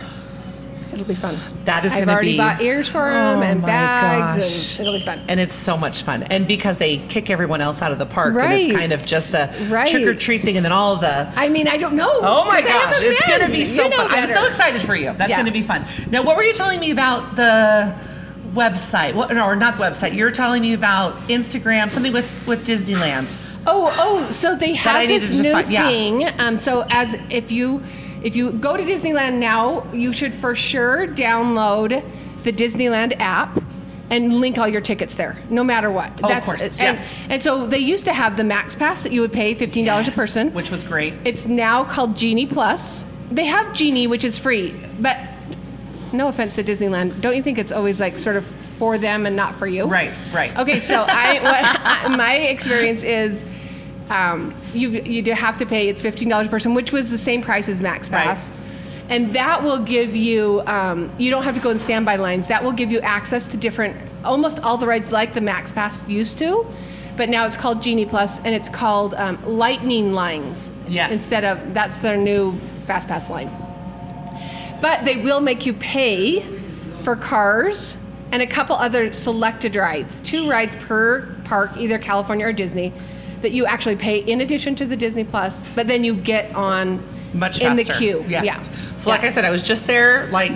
It'll 0.93 1.05
be 1.05 1.15
fun. 1.15 1.37
That 1.65 1.85
is 1.85 1.93
going 1.95 2.07
to 2.07 2.07
be. 2.07 2.11
I've 2.11 2.15
already 2.15 2.37
bought 2.37 2.61
ears 2.61 2.87
for 2.87 3.09
them 3.09 3.39
Oh 3.39 3.41
and 3.41 3.61
bags, 3.61 4.37
gosh. 4.37 4.79
and 4.79 4.87
it'll 4.87 4.99
be 4.99 5.05
fun. 5.05 5.21
And 5.27 5.39
it's 5.39 5.55
so 5.55 5.75
much 5.77 6.03
fun. 6.03 6.23
And 6.23 6.47
because 6.47 6.77
they 6.77 6.99
kick 7.09 7.29
everyone 7.29 7.61
else 7.61 7.81
out 7.81 7.91
of 7.91 7.99
the 7.99 8.05
park, 8.05 8.35
and 8.35 8.53
it's 8.53 8.73
kind 8.73 8.93
of 8.93 9.05
just 9.05 9.33
a 9.33 9.53
Right. 9.69 9.87
trick 9.89 10.05
or 10.05 10.13
treat 10.13 10.41
thing, 10.41 10.55
and 10.55 10.63
then 10.63 10.71
all 10.71 10.95
the. 10.97 11.27
I 11.35 11.49
mean, 11.49 11.67
I 11.67 11.77
don't 11.77 11.95
know. 11.95 12.11
Oh 12.21 12.45
my 12.45 12.61
gosh, 12.61 12.95
it's 13.01 13.25
going 13.25 13.41
to 13.41 13.47
be 13.49 13.65
so 13.65 13.83
You 13.85 13.89
know 13.89 13.97
fun. 13.97 14.11
I'm 14.11 14.27
so 14.27 14.45
excited 14.45 14.81
for 14.81 14.95
you. 14.95 15.13
That's 15.17 15.29
Yeah. 15.31 15.37
going 15.37 15.47
to 15.47 15.51
be 15.51 15.61
fun. 15.63 15.85
Now, 16.11 16.23
what 16.23 16.37
were 16.37 16.43
you 16.43 16.53
telling 16.53 16.79
me 16.79 16.91
about 16.91 17.35
the 17.35 17.93
website? 18.53 19.13
What, 19.15 19.35
or 19.35 19.55
not 19.55 19.77
the 19.77 19.83
website. 19.83 20.15
You're 20.15 20.31
telling 20.31 20.61
me 20.61 20.73
about 20.73 21.15
Instagram, 21.27 21.89
something 21.91 22.13
with, 22.13 22.29
with 22.47 22.63
I 22.65 23.35
Oh, 23.65 23.93
oh, 23.97 24.29
so 24.31 24.55
they 24.55 24.73
have 24.73 25.07
this 25.07 25.39
new 25.39 25.51
find- 25.53 25.69
yeah. 25.71 25.87
thing. 25.87 26.27
Um, 26.39 26.57
so 26.57 26.85
as 26.89 27.15
if 27.29 27.51
you 27.51 27.81
if 28.23 28.35
you 28.35 28.51
go 28.51 28.77
to 28.77 28.83
Disneyland 28.83 29.37
now, 29.39 29.85
you 29.91 30.13
should 30.13 30.33
for 30.33 30.55
sure 30.55 31.07
download 31.07 32.03
the 32.43 32.51
Disneyland 32.51 33.19
app 33.19 33.61
and 34.09 34.35
link 34.39 34.57
all 34.57 34.67
your 34.67 34.81
tickets 34.81 35.15
there, 35.15 35.41
no 35.49 35.63
matter 35.63 35.91
what. 35.91 36.19
Oh, 36.23 36.31
of 36.31 36.43
course, 36.43 36.61
and, 36.61 36.77
yes. 36.77 37.13
and 37.29 37.41
so 37.41 37.65
they 37.65 37.79
used 37.79 38.05
to 38.05 38.13
have 38.13 38.37
the 38.37 38.43
Max 38.43 38.75
Pass 38.75 39.03
that 39.03 39.11
you 39.11 39.21
would 39.21 39.33
pay 39.33 39.53
fifteen 39.53 39.85
dollars 39.85 40.07
a 40.07 40.11
person. 40.11 40.53
Which 40.53 40.71
was 40.71 40.83
great. 40.83 41.13
It's 41.25 41.47
now 41.47 41.83
called 41.83 42.15
Genie 42.15 42.45
Plus. 42.45 43.05
They 43.31 43.45
have 43.45 43.73
Genie, 43.73 44.07
which 44.07 44.23
is 44.23 44.37
free, 44.37 44.75
but 44.99 45.17
no 46.13 46.27
offense 46.27 46.55
to 46.55 46.63
Disneyland, 46.63 47.19
don't 47.21 47.35
you 47.35 47.43
think 47.43 47.57
it's 47.57 47.71
always 47.71 47.99
like 47.99 48.17
sort 48.17 48.35
of 48.35 48.45
for 48.77 48.97
them 48.97 49.25
and 49.25 49.35
not 49.35 49.55
for 49.55 49.67
you? 49.67 49.85
Right, 49.85 50.17
right. 50.31 50.55
Okay, 50.59 50.79
so 50.79 51.05
I, 51.07 51.39
what 51.41 52.11
I, 52.11 52.15
my 52.15 52.35
experience 52.35 53.03
is, 53.03 53.43
um, 54.13 54.55
you 54.73 54.89
you 54.89 55.21
do 55.21 55.31
have 55.31 55.57
to 55.57 55.65
pay. 55.65 55.89
It's 55.89 56.01
fifteen 56.01 56.29
dollars 56.29 56.47
a 56.47 56.49
person, 56.49 56.73
which 56.73 56.91
was 56.91 57.09
the 57.09 57.17
same 57.17 57.41
price 57.41 57.67
as 57.67 57.81
Max 57.81 58.09
Right. 58.09 58.23
Pass. 58.23 58.49
And 59.09 59.35
that 59.35 59.61
will 59.61 59.83
give 59.83 60.15
you, 60.15 60.63
um, 60.65 61.11
you 61.17 61.29
don't 61.29 61.43
have 61.43 61.55
to 61.55 61.61
go 61.61 61.69
in 61.71 61.77
standby 61.77 62.15
lines. 62.15 62.47
That 62.47 62.63
will 62.63 62.71
give 62.71 62.89
you 62.89 62.99
access 63.01 63.45
to 63.47 63.57
different, 63.57 63.97
almost 64.23 64.61
all 64.61 64.77
the 64.77 64.87
rides 64.87 65.11
like 65.11 65.33
the 65.33 65.41
Max 65.41 65.73
Pass 65.73 66.07
used 66.07 66.37
to. 66.37 66.65
But 67.17 67.27
now 67.27 67.45
it's 67.45 67.57
called 67.57 67.83
Genie 67.83 68.05
Plus, 68.05 68.39
and 68.39 68.55
it's 68.55 68.69
called 68.69 69.13
um, 69.15 69.43
Lightning 69.45 70.13
Lines. 70.13 70.71
Yes. 70.87 71.11
Instead 71.11 71.43
of, 71.43 71.73
that's 71.73 71.97
their 71.97 72.15
new 72.15 72.57
Fast 72.87 73.09
Pass 73.09 73.29
line. 73.29 73.51
But 74.81 75.03
they 75.03 75.17
will 75.17 75.41
make 75.41 75.65
you 75.65 75.73
pay 75.73 76.41
for 77.03 77.15
cars 77.17 77.97
and 78.31 78.41
a 78.41 78.47
couple 78.47 78.75
other 78.77 79.11
selected 79.13 79.75
rides. 79.75 80.21
Two 80.21 80.49
rides 80.49 80.77
per 80.77 81.27
park, 81.43 81.71
either 81.77 81.99
California 81.99 82.47
or 82.47 82.53
Disney, 82.53 82.93
that 83.43 83.51
you 83.51 83.65
actually 83.65 83.95
pay 83.95 84.17
in 84.19 84.41
addition 84.41 84.73
to 84.75 84.85
the 84.85 84.95
Disney 84.95 85.23
Plus, 85.23 85.65
but 85.75 85.87
then 85.87 86.03
you 86.03 86.15
get 86.15 86.53
on 86.55 87.05
much 87.33 87.61
in 87.61 87.75
faster. 87.75 87.93
the 87.93 87.99
queue. 87.99 88.25
Yes. 88.27 88.45
Yeah. 88.45 88.97
So, 88.97 89.09
like 89.11 89.23
I 89.23 89.29
said, 89.29 89.45
I 89.45 89.51
was 89.51 89.61
just 89.61 89.85
there 89.85 90.27
like 90.31 90.51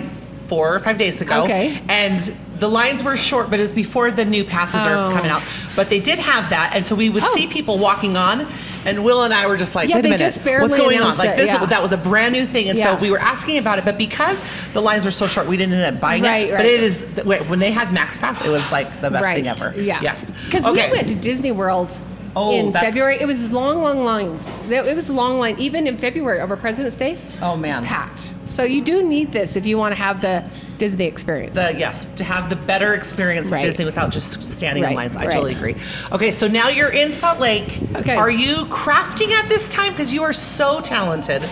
four 0.48 0.74
or 0.74 0.80
five 0.80 0.98
days 0.98 1.20
ago. 1.22 1.44
Okay. 1.44 1.80
And 1.88 2.18
the 2.58 2.68
lines 2.68 3.04
were 3.04 3.16
short, 3.16 3.50
but 3.50 3.58
it 3.60 3.62
was 3.62 3.72
before 3.72 4.10
the 4.10 4.24
new 4.24 4.42
passes 4.44 4.80
Oh. 4.84 4.88
are 4.90 5.12
coming 5.12 5.30
out. 5.30 5.42
But 5.76 5.90
they 5.90 6.00
did 6.00 6.18
have 6.18 6.50
that, 6.50 6.72
and 6.74 6.86
so 6.86 6.94
we 6.96 7.08
would 7.10 7.22
Oh. 7.22 7.34
see 7.34 7.46
people 7.46 7.78
walking 7.78 8.16
on, 8.16 8.46
and 8.86 9.04
Will 9.04 9.22
and 9.22 9.34
I 9.34 9.46
were 9.46 9.56
just 9.58 9.74
like, 9.74 9.88
Yeah, 9.90 9.96
"Wait 9.96 10.00
a 10.00 10.02
they 10.04 10.08
minute, 10.08 10.24
just 10.24 10.42
barely 10.42 10.62
what's 10.62 10.74
going 10.74 10.98
on?" 11.00 11.16
Like 11.18 11.30
it, 11.30 11.36
this, 11.36 11.52
yeah. 11.52 11.66
that 11.66 11.82
was 11.82 11.92
a 11.92 11.96
brand 11.98 12.32
new 12.32 12.46
thing, 12.46 12.70
and 12.70 12.78
so 12.78 12.94
we 12.96 13.10
were 13.10 13.20
asking 13.20 13.58
about 13.58 13.78
it. 13.78 13.84
But 13.84 13.98
because 13.98 14.42
the 14.72 14.80
lines 14.80 15.04
were 15.04 15.10
so 15.10 15.26
short, 15.26 15.46
we 15.46 15.56
didn't 15.58 15.74
end 15.74 15.96
up 15.96 16.00
buying 16.00 16.22
Right, 16.22 16.48
it. 16.48 16.52
right. 16.52 16.58
But 16.60 16.66
it 16.66 16.82
is 16.82 17.04
when 17.46 17.58
they 17.58 17.70
had 17.70 17.92
Max 17.92 18.16
Pass, 18.16 18.44
it 18.44 18.50
was 18.50 18.72
like 18.72 18.88
the 19.02 19.10
best 19.10 19.24
right. 19.24 19.36
thing 19.36 19.48
ever. 19.48 19.74
Yeah. 19.76 20.00
Yes. 20.00 20.32
Because 20.46 20.64
okay. 20.66 20.86
we 20.86 20.96
went 20.96 21.08
to 21.08 21.14
Disney 21.14 21.52
World 21.52 21.92
Oh, 22.38 22.52
in 22.52 22.70
that's- 22.70 22.94
February. 22.94 23.18
It 23.20 23.26
was 23.26 23.50
long, 23.50 23.82
long 23.82 24.04
lines. 24.04 24.54
It 24.70 24.94
was 24.94 25.08
a 25.08 25.12
long 25.12 25.38
line, 25.38 25.56
even 25.58 25.86
in 25.86 25.98
February 25.98 26.40
over 26.40 26.56
President's 26.56 26.96
Day. 26.96 27.18
Oh, 27.42 27.56
man. 27.56 27.80
It's 27.80 27.88
packed. 27.88 28.32
So 28.48 28.62
you 28.62 28.80
do 28.82 29.02
need 29.06 29.32
this 29.32 29.56
if 29.56 29.66
you 29.66 29.76
want 29.76 29.92
to 29.92 30.00
have 30.00 30.20
the 30.20 30.48
Disney 30.78 31.04
experience. 31.06 31.56
The, 31.56 31.74
yes, 31.76 32.06
to 32.16 32.24
have 32.24 32.48
the 32.48 32.56
better 32.56 32.94
experience 32.94 33.50
Right. 33.50 33.58
of 33.62 33.68
Disney 33.68 33.84
without 33.84 34.10
just 34.10 34.40
standing 34.42 34.84
in 34.84 34.94
lines. 34.94 35.16
I 35.16 35.24
right. 35.24 35.30
totally 35.32 35.54
agree. 35.54 35.74
Okay, 36.12 36.30
so 36.30 36.46
now 36.48 36.68
you're 36.68 36.88
in 36.88 37.12
Salt 37.12 37.40
Lake. 37.40 37.78
Okay. 37.96 38.14
Are 38.14 38.30
you 38.30 38.64
crafting 38.66 39.30
at 39.32 39.48
this 39.48 39.68
time? 39.68 39.92
Because 39.92 40.14
you 40.14 40.22
are 40.22 40.32
so 40.32 40.80
talented. 40.80 41.42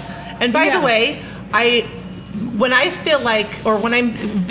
And 0.41 0.53
by 0.53 0.67
Yeah. 0.67 0.79
the 0.79 0.87
way, 0.87 1.21
I 1.53 1.85
when 2.59 2.73
I 2.73 2.91
feel 2.91 3.21
like, 3.21 3.49
or 3.65 3.77
when 3.77 3.95
I'm 3.95 4.11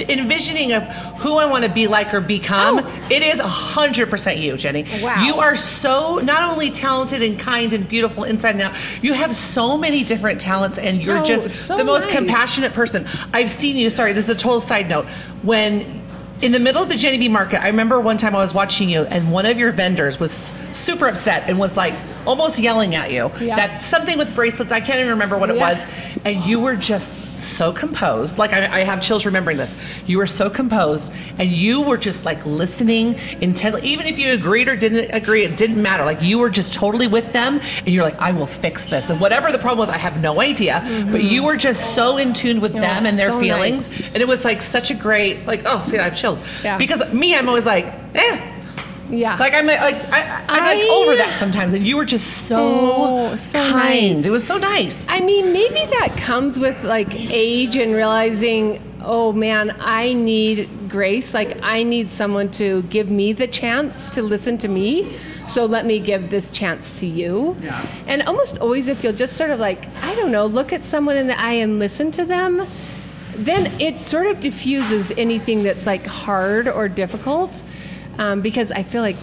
envisioning 0.09 0.73
of 0.73 0.83
who 1.19 1.35
I 1.35 1.45
want 1.45 1.63
to 1.65 1.71
be 1.71 1.87
like 1.87 2.13
or 2.13 2.21
become, 2.21 2.79
Oh. 2.79 3.07
it 3.09 3.21
is 3.23 3.39
hundred 3.39 4.09
percent 4.09 4.37
you, 4.39 4.57
Jenny. 4.57 4.85
Wow. 5.01 5.23
You 5.23 5.35
are 5.35 5.55
so 5.55 6.17
not 6.17 6.43
only 6.51 6.71
talented 6.71 7.21
and 7.21 7.39
kind 7.39 7.73
and 7.73 7.87
beautiful 7.87 8.23
inside 8.23 8.51
and 8.55 8.61
out. 8.63 8.75
You 9.01 9.13
have 9.13 9.35
so 9.35 9.77
many 9.77 10.03
different 10.03 10.39
talents, 10.41 10.77
and 10.77 11.03
you're 11.03 11.19
Oh, 11.19 11.23
just 11.23 11.49
so 11.67 11.77
the 11.77 11.83
most 11.83 12.05
nice. 12.05 12.15
compassionate 12.15 12.73
person. 12.73 13.05
I've 13.33 13.49
seen 13.51 13.75
you. 13.75 13.89
Sorry, 13.89 14.13
this 14.13 14.23
is 14.25 14.29
a 14.29 14.35
total 14.35 14.61
side 14.61 14.89
note. 14.89 15.05
When 15.43 16.01
in 16.41 16.51
the 16.51 16.59
middle 16.59 16.83
of 16.83 16.89
the 16.89 16.95
Jenny 16.97 17.17
B 17.17 17.29
market, 17.29 17.61
I 17.63 17.67
remember 17.67 17.99
one 18.01 18.17
time 18.17 18.35
I 18.35 18.39
was 18.39 18.53
watching 18.53 18.89
you, 18.89 19.03
and 19.03 19.31
one 19.31 19.45
of 19.45 19.57
your 19.57 19.71
vendors 19.71 20.19
was 20.19 20.51
super 20.73 21.07
upset 21.07 21.43
and 21.47 21.57
was 21.57 21.77
like 21.77 21.93
almost 22.25 22.59
yelling 22.59 22.93
at 22.95 23.11
you 23.11 23.31
Yeah. 23.39 23.55
that 23.55 23.81
something 23.83 24.17
with 24.17 24.35
bracelets. 24.35 24.71
I 24.71 24.81
can't 24.81 24.99
even 24.99 25.11
remember 25.11 25.37
what 25.37 25.49
it 25.49 25.55
Yeah. 25.55 25.69
was, 25.69 25.83
and 26.25 26.43
you 26.45 26.59
were 26.59 26.75
just 26.75 27.25
so 27.45 27.71
composed. 27.71 28.37
Like 28.37 28.53
I, 28.53 28.81
I 28.81 28.83
have 28.83 29.01
chills 29.01 29.25
remembering 29.25 29.57
this. 29.57 29.75
You 30.05 30.17
were 30.17 30.27
so 30.27 30.49
composed, 30.49 31.13
and 31.37 31.51
you 31.51 31.81
were 31.81 31.97
just 31.97 32.25
like 32.25 32.45
listening 32.45 33.15
intently. 33.41 33.81
Even 33.83 34.07
if 34.07 34.17
you 34.17 34.33
agreed 34.33 34.67
or 34.67 34.75
didn't 34.75 35.13
agree, 35.13 35.43
it 35.43 35.57
didn't 35.57 35.81
matter. 35.81 36.03
Like 36.03 36.21
you 36.21 36.39
were 36.39 36.49
just 36.49 36.73
totally 36.73 37.07
with 37.07 37.31
them, 37.33 37.61
and 37.79 37.87
you're 37.87 38.03
like, 38.03 38.19
I 38.19 38.31
will 38.31 38.45
fix 38.45 38.85
this. 38.85 39.09
And 39.09 39.19
whatever 39.21 39.51
the 39.51 39.59
problem 39.59 39.79
was, 39.79 39.89
I 39.89 39.97
have 39.97 40.21
no 40.21 40.41
idea. 40.41 40.81
But 41.11 41.23
you 41.23 41.43
were 41.43 41.57
just 41.57 41.95
so 41.95 42.17
in 42.17 42.33
tune 42.33 42.61
with 42.61 42.73
them 42.73 43.05
and 43.05 43.17
their 43.17 43.31
so 43.31 43.39
feelings, 43.39 43.91
nice. 43.91 44.07
and 44.07 44.17
it 44.17 44.27
was 44.27 44.45
like 44.45 44.61
such 44.61 44.91
a 44.91 44.95
great 44.95 45.45
like. 45.45 45.61
Oh, 45.65 45.83
see, 45.83 45.97
I 45.97 46.03
have 46.03 46.17
chills. 46.17 46.43
Yeah. 46.63 46.77
Because 46.77 47.13
me, 47.13 47.35
I'm 47.35 47.47
always 47.47 47.65
like, 47.65 47.85
eh. 48.15 48.51
Yeah. 49.09 49.37
Like 49.37 49.53
I'm 49.53 49.65
like 49.65 49.79
I, 49.81 50.45
I'm 50.49 50.63
like 50.79 50.85
over 50.91 51.15
that 51.15 51.37
sometimes, 51.37 51.73
and 51.73 51.85
you 51.85 51.97
were 51.97 52.05
just 52.05 52.47
so, 52.47 52.57
Oh, 52.59 53.35
so 53.35 53.59
kind. 53.59 54.15
nice. 54.17 54.25
It 54.25 54.31
was 54.31 54.45
so 54.45 54.57
nice. 54.57 55.05
I 55.09 55.19
mean, 55.21 55.51
maybe 55.53 55.85
that 55.99 56.15
comes 56.17 56.57
with 56.59 56.81
like 56.83 57.13
age 57.15 57.75
and 57.75 57.93
realizing, 57.93 58.81
oh 59.01 59.31
man, 59.33 59.75
I 59.79 60.13
need 60.13 60.69
grace. 60.89 61.33
Like, 61.33 61.57
I 61.61 61.83
need 61.83 62.07
someone 62.07 62.49
to 62.53 62.81
give 62.83 63.09
me 63.11 63.33
the 63.33 63.47
chance 63.47 64.09
to 64.11 64.21
listen 64.23 64.57
to 64.59 64.67
me. 64.67 65.11
So 65.47 65.65
let 65.65 65.85
me 65.85 65.99
give 65.99 66.31
this 66.31 66.49
chance 66.49 66.99
to 67.01 67.05
you. 67.05 67.55
Yeah. 67.61 67.85
And 68.07 68.23
almost 68.23 68.57
always, 68.59 68.87
if 68.87 69.03
you'll 69.03 69.13
just 69.13 69.37
sort 69.37 69.51
of 69.51 69.59
like, 69.59 69.85
I 70.01 70.15
don't 70.15 70.31
know, 70.31 70.47
look 70.47 70.73
at 70.73 70.83
someone 70.83 71.17
in 71.17 71.27
the 71.27 71.39
eye 71.39 71.53
and 71.53 71.77
listen 71.77 72.11
to 72.13 72.25
them, 72.25 72.65
then 73.35 73.67
it 73.79 74.01
sort 74.01 74.25
of 74.27 74.39
diffuses 74.39 75.11
anything 75.17 75.61
that's 75.61 75.85
like 75.85 76.05
hard 76.07 76.67
or 76.67 76.87
difficult. 76.89 77.61
Um, 78.17 78.41
because 78.41 78.71
I 78.71 78.83
feel 78.83 79.01
like 79.01 79.15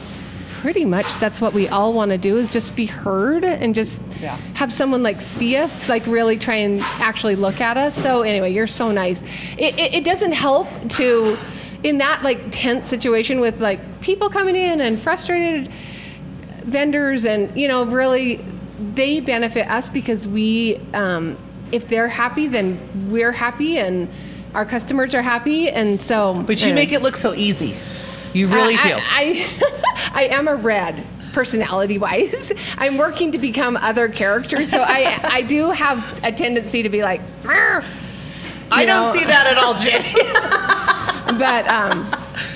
pretty 0.61 0.85
much 0.85 1.15
that's 1.17 1.41
what 1.41 1.53
we 1.55 1.67
all 1.69 1.93
want 1.93 2.11
to 2.13 2.19
do 2.19 2.37
is 2.37 2.53
just 2.53 2.77
be 2.77 2.87
heard 2.87 3.45
and 3.45 3.75
just 3.75 4.01
Yeah. 4.21 4.37
have 4.55 4.73
someone 4.73 5.03
like 5.03 5.21
see 5.21 5.57
us, 5.57 5.89
like 5.89 6.07
really 6.07 6.39
try 6.39 6.55
and 6.57 6.81
actually 7.01 7.35
look 7.35 7.61
at 7.61 7.77
us. 7.77 7.97
So 8.01 8.23
anyway, 8.23 8.53
you're 8.53 8.69
so 8.69 8.93
nice. 8.93 9.23
It, 9.59 9.77
it, 9.79 9.95
it 9.97 10.05
doesn't 10.05 10.33
help 10.33 10.69
to 10.91 11.37
in 11.83 11.99
that 11.99 12.23
like 12.23 12.39
tense 12.53 12.89
situation 12.89 13.41
with 13.41 13.61
like 13.61 14.01
people 14.01 14.29
coming 14.29 14.55
in 14.55 14.81
and 14.81 15.01
frustrated 15.01 15.69
vendors 16.65 17.25
and 17.25 17.57
you 17.57 17.67
know 17.67 17.85
really 17.85 18.37
they 18.95 19.19
benefit 19.19 19.69
us 19.69 19.91
because 19.91 20.27
we 20.29 20.77
um, 20.95 21.37
if 21.73 21.89
they're 21.89 22.09
happy 22.09 22.47
then 22.47 22.79
we're 23.11 23.33
happy 23.33 23.79
and 23.79 24.09
our 24.55 24.65
customers 24.65 25.13
are 25.15 25.23
happy 25.23 25.69
and 25.71 26.01
so 26.01 26.35
But 26.47 26.61
you 26.61 26.67
anyway. 26.69 26.83
make 26.87 26.93
it 26.93 27.03
look 27.03 27.17
so 27.17 27.35
easy. 27.35 27.75
You 28.33 28.49
really 28.49 28.77
I, 28.77 28.83
do. 28.83 28.95
I, 28.95 29.01
I, 30.13 30.13
I 30.15 30.25
am 30.37 30.49
a 30.49 30.55
red 30.55 31.05
personality 31.33 31.99
wise. 31.99 32.53
I'm 32.79 32.97
working 32.99 33.33
to 33.33 33.39
become 33.39 33.77
other 33.79 34.09
characters, 34.09 34.71
so 34.71 34.83
I 34.87 35.19
I 35.23 35.43
do 35.43 35.71
have 35.71 36.21
a 36.25 36.33
tendency 36.33 36.83
to 36.83 36.89
be 36.89 37.03
like, 37.03 37.21
I 38.71 38.81
you 38.83 38.87
don't 38.87 39.13
see 39.13 39.25
that 39.25 39.47
at 39.47 39.59
all, 39.59 39.75
Jenny. 39.75 40.13
but 41.39 41.67
um, 41.69 42.07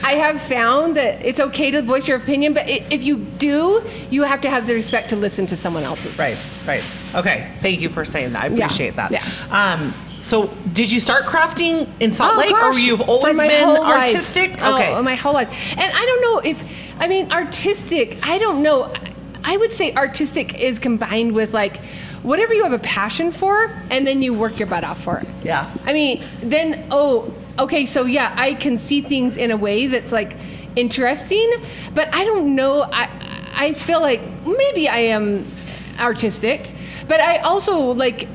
I 0.02 0.12
have 0.14 0.40
found 0.40 0.97
that 0.97 1.25
it's 1.25 1.40
okay 1.40 1.71
to 1.71 1.83
voice 1.83 2.09
your 2.09 2.16
opinion, 2.16 2.54
but 2.54 2.64
if 2.68 3.02
you 3.04 3.18
do, 3.18 3.83
you 4.11 4.23
have 4.23 4.40
to 4.42 4.50
have 4.50 4.66
the 4.66 4.75
respect 4.75 5.11
to 5.11 5.16
listen 5.16 5.47
to 5.49 5.56
someone 5.56 5.83
else's. 5.83 6.18
right, 6.18 6.38
right. 6.66 6.83
Okay. 7.14 7.50
Thank 7.61 7.80
you 7.80 7.88
for 7.88 8.04
saying 8.04 8.33
that. 8.33 8.45
I 8.45 8.47
Yeah, 8.49 8.64
appreciate 8.64 8.97
that. 8.97 9.11
yeah. 9.11 9.25
Um, 9.50 9.95
so, 10.20 10.49
did 10.73 10.90
you 10.90 11.00
start 11.00 11.25
crafting 11.25 11.88
in 12.00 12.12
Salt 12.12 12.35
Oh, 12.35 12.38
Lake, 12.38 12.52
or 12.52 12.73
gosh, 12.73 12.82
you've 12.82 13.00
always 13.02 13.38
been 13.38 13.64
whole 13.64 13.82
life. 13.82 14.02
artistic? 14.14 14.56
Oh, 14.61 14.75
okay. 14.75 15.00
my 15.00 15.14
whole 15.14 15.32
life. 15.35 15.76
And 15.78 15.92
I 15.94 16.06
don't 16.06 16.20
know 16.23 16.50
if, 16.50 17.00
I 17.00 17.06
mean, 17.06 17.30
artistic, 17.32 18.18
I 18.26 18.38
don't 18.38 18.62
know. 18.62 18.92
I 19.44 19.56
would 19.56 19.73
say 19.73 19.94
artistic 19.94 20.58
is 20.61 20.78
combined 20.80 21.32
with 21.32 21.54
like 21.54 21.76
whatever 22.25 22.52
you 22.52 22.64
have 22.64 22.73
a 22.73 22.80
passion 22.80 23.30
for, 23.30 23.70
and 23.90 24.04
then 24.04 24.20
you 24.20 24.35
work 24.35 24.58
your 24.58 24.66
butt 24.66 24.82
off 24.82 25.00
for 25.04 25.18
it. 25.18 25.28
Yeah. 25.44 25.70
I 25.85 25.92
mean, 25.92 26.25
then, 26.40 26.87
oh, 26.90 27.32
okay, 27.58 27.87
so 27.87 28.04
yeah, 28.04 28.35
I 28.37 28.54
can 28.54 28.76
see 28.76 29.00
things 29.02 29.37
in 29.37 29.52
a 29.52 29.56
way 29.56 29.87
that's 29.87 30.11
like 30.11 30.37
interesting, 30.75 31.49
but 31.94 32.12
I 32.12 32.25
don't 32.25 32.56
know. 32.56 32.82
I, 32.92 33.08
I 33.54 33.73
feel 33.75 34.00
like 34.00 34.20
maybe 34.44 34.88
I 34.88 34.99
am 34.99 35.46
artistic, 36.00 36.73
but 37.06 37.20
I 37.20 37.38
also 37.38 37.78
like. 37.78 38.28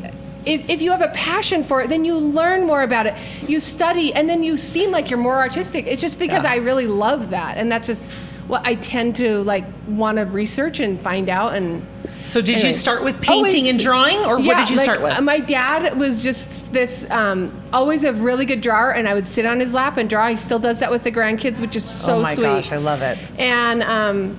If, 0.45 0.69
if 0.69 0.81
you 0.81 0.91
have 0.91 1.01
a 1.01 1.10
passion 1.10 1.63
for 1.63 1.81
it, 1.81 1.89
then 1.89 2.03
you 2.05 2.15
learn 2.17 2.65
more 2.65 2.81
about 2.83 3.05
it. 3.05 3.15
You 3.48 3.60
study, 3.60 4.13
and 4.13 4.29
then 4.29 4.43
you 4.43 4.57
seem 4.57 4.91
like 4.91 5.10
you're 5.10 5.19
more 5.19 5.38
artistic. 5.38 5.86
It's 5.88 6.01
just 6.01 6.17
because 6.19 6.43
Yeah. 6.43 6.51
I 6.51 6.55
really 6.57 6.88
love 6.88 7.29
that, 7.31 7.57
and 7.57 7.71
that's 7.71 7.88
just 7.88 8.12
what 8.48 8.65
I 8.65 8.75
tend 8.75 9.15
to 9.17 9.38
like 9.43 9.63
want 9.88 10.17
to 10.17 10.25
research 10.25 10.79
and 10.79 11.00
find 11.00 11.29
out. 11.29 11.53
And 11.53 11.86
So, 12.25 12.41
did 12.41 12.62
you 12.63 12.71
start 12.74 13.03
with 13.03 13.21
painting 13.21 13.36
Always- 13.38 13.69
and 13.69 13.79
drawing, 13.79 14.17
or 14.25 14.39
what 14.39 14.57
did 14.57 14.69
you 14.69 14.77
like, 14.77 14.83
start 14.83 15.01
with? 15.01 15.21
My 15.21 15.39
dad 15.39 15.98
was 15.98 16.24
just 16.24 16.74
this 16.74 17.05
um, 17.12 17.51
always 17.71 18.03
a 18.03 18.12
really 18.13 18.45
good 18.45 18.62
drawer, 18.62 18.91
and 18.91 19.07
I 19.07 19.13
would 19.13 19.27
sit 19.27 19.45
on 19.45 19.60
his 19.60 19.74
lap 19.74 19.98
and 19.98 20.10
draw. 20.10 20.27
He 20.27 20.36
still 20.38 20.60
does 20.60 20.79
that 20.79 20.89
with 20.91 21.03
the 21.03 21.12
grandkids, 21.12 21.60
which 21.60 21.75
is 21.75 21.86
so 21.86 22.13
sweet. 22.13 22.13
oh 22.17 22.21
my 22.21 22.33
sweet. 22.33 22.43
gosh, 22.43 22.71
I 22.71 22.77
love 22.77 23.01
it. 23.03 23.17
And 23.38 23.83
um, 23.83 24.38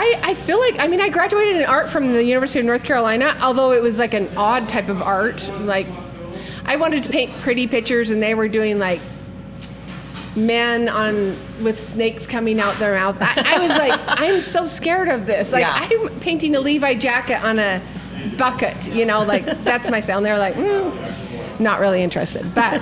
I, 0.00 0.18
I 0.22 0.34
feel 0.34 0.58
like 0.58 0.78
I 0.78 0.86
mean 0.86 1.00
I 1.00 1.10
graduated 1.10 1.56
in 1.56 1.64
art 1.66 1.90
from 1.90 2.12
the 2.14 2.24
University 2.24 2.58
of 2.58 2.64
North 2.64 2.84
Carolina, 2.84 3.36
although 3.42 3.72
it 3.72 3.82
was 3.82 3.98
like 3.98 4.14
an 4.14 4.28
odd 4.34 4.66
type 4.66 4.88
of 4.88 5.02
art. 5.02 5.46
Like 5.60 5.86
I 6.64 6.76
wanted 6.76 7.02
to 7.02 7.10
paint 7.10 7.30
pretty 7.40 7.66
pictures, 7.66 8.10
and 8.10 8.22
they 8.22 8.34
were 8.34 8.48
doing 8.48 8.78
like 8.78 9.00
men 10.34 10.88
on 10.88 11.36
with 11.62 11.78
snakes 11.78 12.26
coming 12.26 12.60
out 12.60 12.78
their 12.78 12.94
mouth. 12.94 13.18
I, 13.20 13.56
I 13.56 13.58
was 13.58 13.76
like, 13.76 14.00
I'm 14.06 14.40
so 14.40 14.64
scared 14.64 15.08
of 15.08 15.26
this. 15.26 15.52
Like 15.52 15.62
Yeah. 15.62 15.88
I'm 16.08 16.20
painting 16.20 16.56
a 16.56 16.60
Levi 16.60 16.94
jacket 16.94 17.44
on 17.44 17.58
a 17.58 17.82
bucket, 18.38 18.88
you 18.88 19.04
know, 19.04 19.22
like 19.22 19.44
that's 19.64 19.90
my 19.90 20.00
style. 20.00 20.16
And 20.18 20.26
they're 20.26 20.38
like, 20.38 20.54
mm, 20.54 21.60
not 21.60 21.78
really 21.78 22.02
interested, 22.02 22.54
but. 22.54 22.80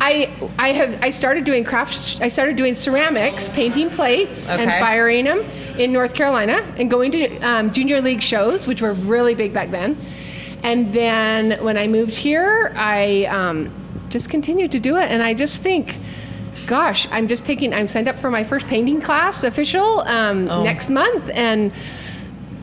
I, 0.00 0.30
I 0.58 0.72
have 0.72 1.02
I 1.02 1.10
started 1.10 1.44
doing 1.44 1.64
crafts. 1.64 2.20
I 2.20 2.28
started 2.28 2.56
doing 2.56 2.74
ceramics, 2.74 3.48
painting 3.48 3.88
plates, 3.90 4.50
and 4.50 4.70
firing 4.80 5.24
them 5.24 5.40
in 5.78 5.92
North 5.92 6.14
Carolina, 6.14 6.62
and 6.76 6.90
going 6.90 7.10
to 7.12 7.38
um, 7.40 7.70
junior 7.72 8.00
league 8.00 8.20
shows, 8.22 8.66
which 8.66 8.82
were 8.82 8.92
really 8.92 9.34
big 9.34 9.54
back 9.54 9.70
then. 9.70 9.96
And 10.62 10.92
then 10.92 11.62
when 11.64 11.76
I 11.78 11.86
moved 11.86 12.14
here, 12.14 12.72
I 12.76 13.24
um, 13.26 13.70
just 14.10 14.28
continued 14.30 14.72
to 14.72 14.80
do 14.80 14.96
it, 14.96 15.10
and 15.10 15.22
I 15.22 15.32
just 15.34 15.58
think, 15.58 15.96
gosh, 16.66 17.06
I'm 17.10 17.28
just 17.28 17.44
taking. 17.46 17.72
I'm 17.72 17.88
signed 17.88 18.08
up 18.08 18.18
for 18.18 18.30
my 18.30 18.44
first 18.44 18.66
painting 18.66 19.00
class 19.00 19.42
official 19.44 20.00
um, 20.00 20.48
Oh. 20.50 20.62
next 20.64 20.90
month, 20.90 21.30
and 21.34 21.72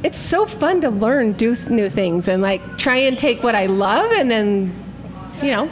it's 0.04 0.20
so 0.20 0.46
fun 0.46 0.82
to 0.82 0.90
learn, 0.90 1.34
do 1.34 1.56
th- 1.56 1.70
new 1.70 1.90
things, 1.90 2.28
and 2.28 2.42
like 2.42 2.78
try 2.78 2.98
and 2.98 3.18
take 3.18 3.42
what 3.44 3.56
I 3.56 3.68
love, 3.68 4.12
and 4.12 4.30
then, 4.30 4.74
you 5.42 5.52
know, 5.52 5.70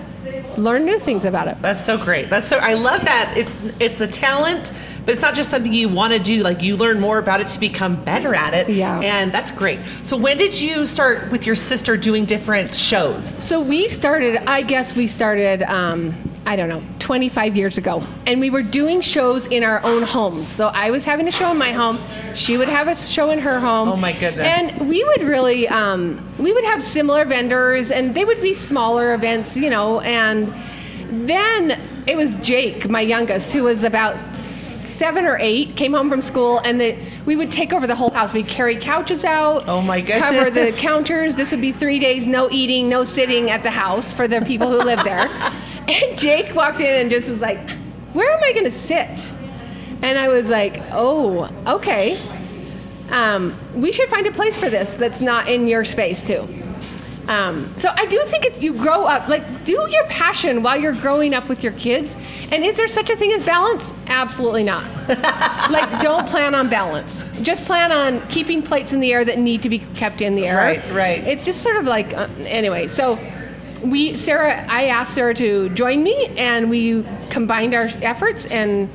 learn 0.58 0.86
new 0.86 1.00
things 1.00 1.26
about 1.26 1.48
it. 1.48 1.58
That's 1.62 1.84
so 1.84 1.98
great. 1.98 2.30
That's 2.30 2.48
so. 2.48 2.58
I 2.58 2.74
love 2.74 3.04
that. 3.06 3.34
It's 3.38 3.62
it's 3.80 4.02
a 4.02 4.08
talent, 4.08 4.72
but 5.06 5.14
it's 5.14 5.22
not 5.22 5.36
just 5.36 5.50
something 5.50 5.74
you 5.74 5.90
want 5.90 6.14
to 6.14 6.20
do. 6.20 6.44
Like 6.44 6.62
you 6.62 6.76
learn 6.76 7.00
more 7.00 7.18
about 7.18 7.42
it 7.42 7.48
to 7.48 7.60
become 7.60 8.04
better 8.04 8.36
at 8.36 8.54
it. 8.54 8.70
Yeah. 8.70 9.00
And 9.00 9.32
that's 9.32 9.52
great. 9.52 9.80
So 10.04 10.18
when 10.18 10.38
did 10.38 10.60
you 10.60 10.86
start 10.86 11.32
with 11.32 11.46
your 11.46 11.56
sister 11.56 11.98
doing 11.98 12.26
different 12.26 12.74
shows? 12.74 13.26
So 13.28 13.62
we 13.62 13.88
started, 13.88 14.38
I 14.50 14.62
guess 14.62 14.96
we 14.96 15.08
started, 15.08 15.64
um, 15.64 16.14
I 16.46 16.56
don't 16.56 16.70
know, 16.70 16.82
25 17.00 17.56
years 17.56 17.78
ago. 17.78 18.04
And 18.26 18.40
we 18.40 18.50
were 18.50 18.62
doing 18.62 19.02
shows 19.02 19.48
in 19.48 19.64
our 19.64 19.84
own 19.84 20.04
homes. 20.04 20.48
So 20.48 20.68
I 20.68 20.92
was 20.92 21.06
having 21.06 21.28
a 21.28 21.32
show 21.32 21.52
in 21.52 21.58
my 21.58 21.72
home. 21.72 22.00
She 22.34 22.58
would 22.58 22.70
have 22.70 22.88
a 22.88 22.96
show 22.96 23.32
in 23.32 23.40
her 23.40 23.60
home. 23.60 23.90
Oh, 23.90 23.98
my 23.98 24.14
goodness. 24.14 24.48
And 24.48 24.90
we 24.90 25.04
would 25.04 25.24
really, 25.24 25.68
um, 25.68 26.26
we 26.38 26.54
would 26.54 26.64
have 26.66 26.82
similar 26.82 27.26
vendors 27.26 27.92
and 27.92 28.16
they 28.16 28.26
would 28.26 28.42
be 28.42 28.54
smaller 28.54 29.14
events, 29.14 29.58
you 29.58 29.70
know. 29.70 30.02
And 30.02 30.54
then 31.28 31.80
it 32.08 32.16
was 32.16 32.36
Jake, 32.36 32.90
my 32.90 33.02
youngest, 33.02 33.54
who 33.54 33.64
was 33.64 33.84
about 33.84 34.18
seven 35.00 35.26
or 35.26 35.38
eight, 35.40 35.78
came 35.78 35.94
home 35.94 36.10
from 36.10 36.22
school, 36.22 36.60
and 36.66 36.80
the, 36.80 36.98
we 37.26 37.38
would 37.38 37.50
take 37.50 37.72
over 37.72 37.88
the 37.88 37.96
whole 37.96 38.12
house. 38.12 38.34
We'd 38.34 38.50
carry 38.50 38.76
couches 38.76 39.24
out. 39.24 39.64
Oh, 39.66 39.82
my 39.82 40.02
Cover 40.02 40.52
the 40.52 40.76
counters. 40.78 41.36
This 41.36 41.52
would 41.52 41.62
be 41.62 41.72
three 41.72 42.00
days, 42.00 42.28
no 42.28 42.50
eating, 42.52 42.90
no 42.90 43.06
sitting 43.06 43.50
at 43.50 43.64
the 43.64 43.72
house 43.72 44.12
for 44.12 44.28
the 44.28 44.42
people 44.42 44.70
who 44.70 44.78
live 44.78 45.04
there. 45.04 45.28
And 45.90 46.20
Jake 46.20 46.54
walked 46.54 46.82
in 46.82 47.02
and 47.02 47.10
just 47.10 47.28
was 47.28 47.42
like, 47.42 47.68
Where 48.14 48.32
am 48.32 48.44
I 48.44 48.52
going 48.52 48.66
to 48.66 48.70
sit? 48.72 49.34
And 50.04 50.20
I 50.20 50.28
was 50.28 50.48
like, 50.48 50.80
Oh, 50.92 51.50
okay. 51.66 52.16
Um, 53.10 53.58
we 53.74 53.92
should 53.92 54.08
find 54.08 54.28
a 54.28 54.32
place 54.32 54.56
for 54.56 54.70
this 54.70 54.94
that's 54.94 55.20
not 55.20 55.48
in 55.48 55.66
your 55.66 55.84
space, 55.84 56.22
too. 56.22 56.48
Um, 57.30 57.72
so 57.78 57.90
I 57.94 58.08
do 58.08 58.20
think 58.26 58.44
it's 58.44 58.62
you 58.64 58.74
grow 58.74 59.06
up 59.06 59.28
like 59.28 59.64
do 59.64 59.88
your 59.92 60.04
passion 60.06 60.64
while 60.64 60.78
you're 60.82 60.96
growing 60.96 61.36
up 61.36 61.48
with 61.48 61.64
your 61.64 61.74
kids. 61.74 62.18
And 62.52 62.66
is 62.66 62.76
there 62.76 62.88
such 62.88 63.12
a 63.12 63.16
thing 63.16 63.32
as 63.34 63.44
balance? 63.44 63.94
Absolutely 64.08 64.64
not. 64.64 64.84
like 65.70 66.02
don't 66.02 66.28
plan 66.28 66.56
on 66.56 66.70
balance. 66.70 67.24
Just 67.42 67.66
plan 67.66 67.92
on 67.92 68.28
keeping 68.30 68.64
plates 68.64 68.94
in 68.94 69.00
the 69.00 69.14
air 69.14 69.24
that 69.24 69.38
need 69.38 69.62
to 69.62 69.70
be 69.70 69.80
kept 69.94 70.22
in 70.22 70.34
the 70.34 70.48
air. 70.48 70.58
Right, 70.58 70.92
right. 70.92 71.28
It's 71.28 71.46
just 71.46 71.62
sort 71.62 71.78
of 71.78 71.86
like 71.86 72.14
uh, 72.14 72.28
anyway. 72.40 72.88
So 72.88 73.20
we 73.84 74.16
Sarah, 74.16 74.66
I 74.68 74.86
asked 74.86 75.14
Sarah 75.14 75.36
to 75.36 75.70
join 75.70 76.02
me, 76.02 76.28
and 76.38 76.68
we 76.68 77.06
combined 77.30 77.76
our 77.76 77.90
efforts, 78.02 78.48
and 78.48 78.90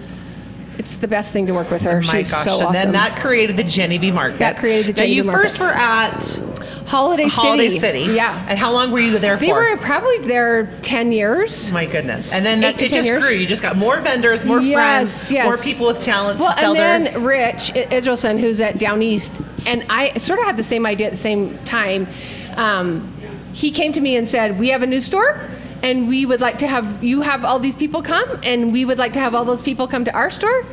it's 0.78 0.97
the 0.99 1.09
best 1.09 1.33
thing 1.33 1.47
to 1.47 1.54
work 1.54 1.71
with 1.71 1.83
her. 1.83 1.99
Oh 2.02 2.07
my 2.07 2.19
She's 2.23 2.31
gosh! 2.31 2.45
so 2.45 2.52
and 2.59 2.62
awesome. 2.69 2.73
then 2.75 2.93
that 2.93 3.16
created 3.19 3.57
the 3.57 3.64
Jenny 3.64 3.99
B 3.99 4.11
Market. 4.11 4.38
That 4.38 4.59
created 4.59 4.87
the 4.87 4.93
Jenny 4.95 5.11
Now 5.11 5.14
you 5.16 5.23
B 5.25 5.31
first 5.31 5.59
were 5.61 5.66
at 5.73 6.40
Holiday 6.87 7.28
City. 7.28 7.35
Holiday 7.47 7.69
City. 7.78 8.00
Yeah. 8.12 8.45
And 8.49 8.59
how 8.59 8.73
long 8.73 8.90
were 8.90 9.00
you 9.00 9.19
there 9.19 9.37
They 9.37 9.49
for? 9.49 9.54
were 9.54 9.76
probably 9.78 10.19
there 10.19 10.66
ten 10.83 11.12
years. 11.12 11.73
My 11.73 11.87
goodness. 11.87 12.33
And 12.33 12.45
then 12.45 12.61
that, 12.61 12.81
it 12.83 12.93
just 12.93 13.09
years. 13.09 13.25
grew. 13.26 13.35
You 13.37 13.47
just 13.47 13.62
got 13.62 13.76
more 13.76 14.00
vendors, 14.00 14.45
more 14.45 14.61
Yes, 14.61 15.28
friends, 15.28 15.33
yes. 15.33 15.45
more 15.47 15.57
people 15.59 15.87
with 15.87 16.02
talents 16.02 16.40
Well, 16.40 16.52
to 16.52 16.59
sell 16.61 16.76
and 16.76 17.07
their. 17.07 17.12
then 17.14 17.23
Rich 17.25 17.71
I- 17.75 17.87
Israelson, 17.87 18.38
who's 18.38 18.61
at 18.61 18.78
Down 18.78 19.00
East, 19.02 19.33
and 19.66 19.85
I 19.88 20.12
sort 20.19 20.38
of 20.40 20.45
had 20.47 20.57
the 20.57 20.62
same 20.62 20.85
idea 20.87 21.07
at 21.07 21.12
the 21.12 21.19
same 21.19 21.57
time. 21.64 22.07
Um, 22.57 23.11
he 23.52 23.71
came 23.71 23.93
to 23.93 24.00
me 24.00 24.16
and 24.16 24.28
said, 24.28 24.59
"We 24.59 24.69
have 24.69 24.83
a 24.83 24.87
new 24.87 25.00
store, 25.00 25.40
and 25.85 26.09
we 26.09 26.26
would 26.26 26.41
like 26.41 26.59
to 26.59 26.67
have 26.67 26.87
you 27.05 27.21
have 27.23 27.45
all 27.45 27.59
these 27.61 27.76
people 27.76 28.03
come, 28.03 28.29
and 28.43 28.73
we 28.73 28.85
would 28.85 28.99
like 28.99 29.12
to 29.12 29.21
have 29.21 29.35
all 29.35 29.45
those 29.45 29.62
people 29.62 29.87
come 29.87 30.05
to 30.05 30.12
our 30.12 30.31
store." 30.31 30.64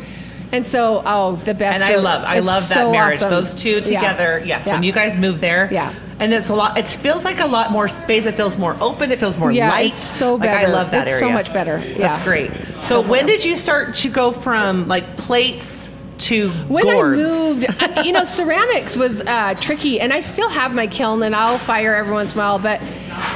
And 0.54 0.68
so, 0.68 1.02
oh, 1.06 1.38
the 1.46 1.54
best. 1.54 1.82
And 1.82 1.94
I 1.94 1.96
love, 1.96 2.24
I 2.26 2.38
it's 2.38 2.46
love 2.46 2.68
that 2.68 2.74
so 2.76 2.92
marriage. 2.92 3.18
awesome. 3.18 3.30
Those 3.30 3.56
two 3.56 3.70
Yeah. 3.76 3.80
together. 3.92 4.42
Yes. 4.46 4.68
Yeah. 4.68 4.74
When 4.74 4.84
you 4.84 4.92
guys 4.92 5.18
move 5.18 5.40
there. 5.40 5.70
Yeah. 5.72 5.94
And 6.20 6.34
it's 6.34 6.50
a 6.50 6.54
lot. 6.56 6.78
It 6.78 6.88
feels 6.88 7.24
like 7.24 7.40
a 7.40 7.46
lot 7.48 7.72
more 7.72 7.88
space. 7.88 8.26
It 8.26 8.36
feels 8.36 8.58
more 8.58 8.76
open. 8.82 9.14
It 9.14 9.20
feels 9.20 9.38
more 9.38 9.50
Yeah, 9.52 9.70
light. 9.70 9.92
it's 9.92 10.04
so 10.04 10.36
Like, 10.36 10.50
I 10.50 10.66
love 10.66 10.92
that 10.92 11.04
It's 11.08 11.12
area. 11.12 11.20
so 11.26 11.30
much 11.32 11.54
better. 11.54 11.78
Yeah. 11.80 11.98
That's 12.00 12.18
Yeah. 12.18 12.24
great. 12.26 12.52
So 12.82 13.00
when 13.00 13.26
did 13.26 13.46
you 13.46 13.56
start 13.56 13.96
to 14.04 14.10
go 14.10 14.32
from 14.34 14.90
like 14.90 15.16
plates 15.16 15.90
to 16.28 16.50
When 16.68 16.84
gourds? 16.84 17.20
I 17.20 17.24
moved, 17.24 17.66
I- 17.80 18.02
you 18.06 18.12
know, 18.12 18.24
ceramics 18.26 18.96
was 18.98 19.22
uh, 19.22 19.54
tricky, 19.56 20.00
and 20.00 20.12
I 20.14 20.22
still 20.22 20.50
have 20.50 20.74
my 20.74 20.88
kiln, 20.88 21.24
and 21.24 21.36
I'll 21.36 21.58
fire 21.58 21.96
every 21.96 22.14
once 22.14 22.34
in 22.34 22.40
a 22.40 22.42
while, 22.42 22.60
but 22.60 22.80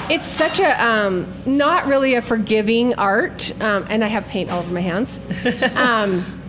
it's 0.10 0.26
such 0.26 0.60
a 0.60 0.86
um, 0.86 1.32
not 1.46 1.86
really 1.88 2.16
a 2.16 2.22
forgiving 2.22 2.94
art, 2.96 3.52
um, 3.62 3.86
and 3.90 4.04
I 4.04 4.08
have 4.08 4.26
paint 4.28 4.52
all 4.52 4.60
over 4.60 4.74
my 4.74 4.82
hands. 4.82 5.20
Um, 5.76 6.42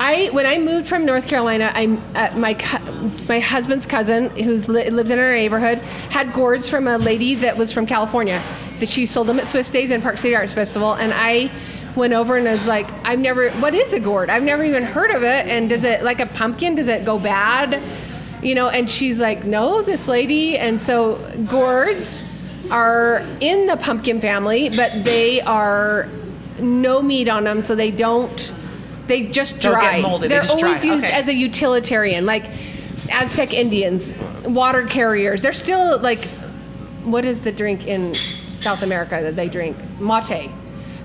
I 0.00 0.30
when 0.32 0.46
I 0.46 0.58
moved 0.58 0.88
from 0.88 1.04
North 1.06 1.28
Carolina, 1.28 1.70
I 1.72 1.86
uh, 2.16 2.36
my 2.36 2.54
cu- 2.54 3.10
my 3.28 3.38
husband's 3.38 3.86
cousin 3.86 4.30
who 4.30 4.56
li- 4.56 4.90
lives 4.90 5.10
in 5.10 5.18
our 5.18 5.32
neighborhood 5.32 5.78
had 6.10 6.32
gourds 6.32 6.68
from 6.68 6.88
a 6.88 6.98
lady 6.98 7.36
that 7.36 7.56
was 7.56 7.72
from 7.72 7.86
California 7.86 8.42
that 8.80 8.88
she 8.88 9.06
sold 9.06 9.28
them 9.28 9.38
at 9.38 9.46
Swiss 9.46 9.70
Days 9.70 9.92
and 9.92 10.02
Park 10.02 10.18
City 10.18 10.34
Arts 10.34 10.50
Festival, 10.52 10.94
and 10.94 11.12
I 11.14 11.52
went 11.96 12.12
over 12.12 12.36
and 12.36 12.46
was 12.46 12.66
like, 12.66 12.88
I've 13.04 13.18
never, 13.18 13.50
what 13.52 13.74
is 13.74 13.92
a 13.92 14.00
gourd? 14.00 14.30
I've 14.30 14.42
never 14.42 14.64
even 14.64 14.82
heard 14.84 15.10
of 15.10 15.22
it. 15.22 15.46
And 15.46 15.68
does 15.68 15.84
it, 15.84 16.02
like 16.02 16.20
a 16.20 16.26
pumpkin, 16.26 16.74
does 16.74 16.88
it 16.88 17.04
go 17.04 17.18
bad? 17.18 17.82
You 18.42 18.54
know, 18.54 18.68
and 18.68 18.88
she's 18.88 19.18
like, 19.20 19.44
no, 19.44 19.82
this 19.82 20.08
lady. 20.08 20.58
And 20.58 20.80
so 20.80 21.16
gourds 21.48 22.24
are 22.70 23.24
in 23.40 23.66
the 23.66 23.76
pumpkin 23.76 24.20
family, 24.20 24.70
but 24.70 25.04
they 25.04 25.40
are 25.42 26.08
no 26.60 27.02
meat 27.02 27.28
on 27.28 27.44
them, 27.44 27.60
so 27.62 27.74
they 27.74 27.90
don't, 27.90 28.52
they 29.06 29.26
just 29.26 29.60
Don't 29.60 29.74
get 29.74 29.80
dry. 29.80 30.00
molded, 30.00 30.30
They're 30.30 30.40
They're 30.40 30.48
just 30.48 30.62
always 30.64 30.82
dry. 30.82 30.90
used 30.92 31.04
Okay. 31.04 31.12
as 31.14 31.28
a 31.28 31.34
utilitarian, 31.34 32.24
like 32.24 32.46
Aztec 33.10 33.52
Indians, 33.52 34.14
water 34.44 34.86
carriers. 34.86 35.42
They're 35.42 35.52
still 35.52 35.98
like, 35.98 36.24
what 37.04 37.24
is 37.24 37.40
the 37.42 37.52
drink 37.52 37.86
in 37.86 38.14
South 38.48 38.82
America 38.82 39.18
that 39.22 39.36
they 39.36 39.48
drink? 39.48 39.76
Mate. 40.00 40.50